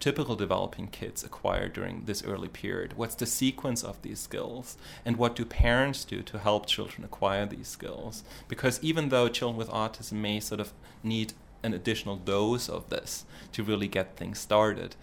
typical 0.00 0.34
developing 0.34 0.88
kids 0.88 1.22
acquire 1.22 1.68
during 1.68 2.06
this 2.06 2.24
early 2.24 2.48
period? 2.48 2.94
What's 2.94 3.14
the 3.14 3.24
sequence 3.24 3.84
of 3.84 4.02
these 4.02 4.18
skills? 4.18 4.76
And 5.04 5.16
what 5.16 5.36
do 5.36 5.44
parents 5.44 6.04
do 6.04 6.22
to 6.22 6.40
help 6.40 6.66
children 6.66 7.04
acquire 7.04 7.46
these 7.46 7.68
skills? 7.68 8.24
Because 8.48 8.82
even 8.82 9.10
though 9.10 9.28
children 9.28 9.56
with 9.56 9.68
autism 9.68 10.14
may 10.14 10.40
sort 10.40 10.60
of 10.60 10.72
need 11.04 11.34
an 11.62 11.74
additional 11.74 12.16
dose 12.16 12.68
of 12.68 12.88
this 12.88 13.24
to 13.52 13.62
really 13.62 13.88
get 13.88 14.16
things 14.16 14.38
started, 14.38 14.96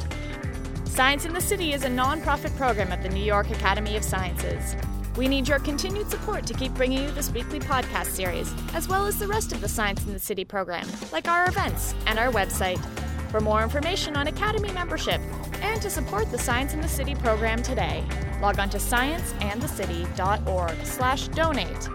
Science 0.92 1.24
in 1.24 1.34
the 1.34 1.40
City 1.40 1.72
is 1.72 1.86
a 1.86 1.90
nonprofit 1.90 2.54
program 2.58 2.92
of 2.92 3.02
the 3.02 3.08
New 3.08 3.24
York 3.24 3.50
Academy 3.50 3.96
of 3.96 4.04
Sciences. 4.04 4.76
We 5.16 5.30
need 5.30 5.48
your 5.48 5.60
continued 5.60 6.12
support 6.12 6.46
to 6.48 6.54
keep 6.54 6.74
bringing 6.74 7.04
you 7.04 7.12
this 7.12 7.32
weekly 7.32 7.62
podcast 7.62 8.08
series, 8.08 8.54
as 8.74 8.90
well 8.90 9.06
as 9.06 9.18
the 9.18 9.26
rest 9.26 9.54
of 9.54 9.62
the 9.62 9.70
Science 9.70 10.06
in 10.06 10.12
the 10.12 10.20
City 10.20 10.44
program, 10.44 10.86
like 11.14 11.30
our 11.30 11.48
events 11.48 11.96
and 12.08 12.20
our 12.20 12.30
website. 12.30 12.78
For 13.32 13.40
more 13.40 13.64
information 13.64 14.18
on 14.18 14.28
Academy 14.28 14.70
membership 14.74 15.22
and 15.62 15.82
to 15.82 15.90
support 15.90 16.30
the 16.30 16.38
Science 16.38 16.74
in 16.74 16.82
the 16.82 16.90
City 16.90 17.16
program 17.16 17.64
today, 17.64 18.04
log 18.42 18.60
on 18.60 18.70
to 18.72 18.78
scienceandthecity.org 18.78 20.86
slash 20.86 21.30
donate. 21.30 21.90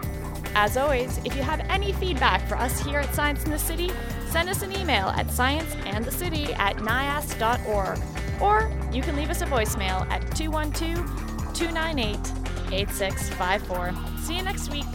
As 0.55 0.75
always, 0.75 1.19
if 1.19 1.35
you 1.35 1.43
have 1.43 1.59
any 1.69 1.93
feedback 1.93 2.47
for 2.47 2.57
us 2.57 2.79
here 2.79 2.97
at 2.97 3.13
Science 3.13 3.45
in 3.45 3.51
the 3.51 3.59
City, 3.59 3.91
send 4.31 4.49
us 4.49 4.63
an 4.63 4.73
email 4.73 5.09
at 5.09 5.27
scienceandthecity 5.27 6.57
at 6.57 6.77
nyas.org 6.77 7.99
or 8.41 8.71
you 8.91 9.01
can 9.01 9.15
leave 9.15 9.29
us 9.29 9.41
a 9.41 9.45
voicemail 9.45 10.09
at 10.09 10.35
212 10.35 11.53
298 11.53 12.17
8654. 12.71 13.93
See 14.21 14.35
you 14.35 14.43
next 14.43 14.71
week. 14.71 14.85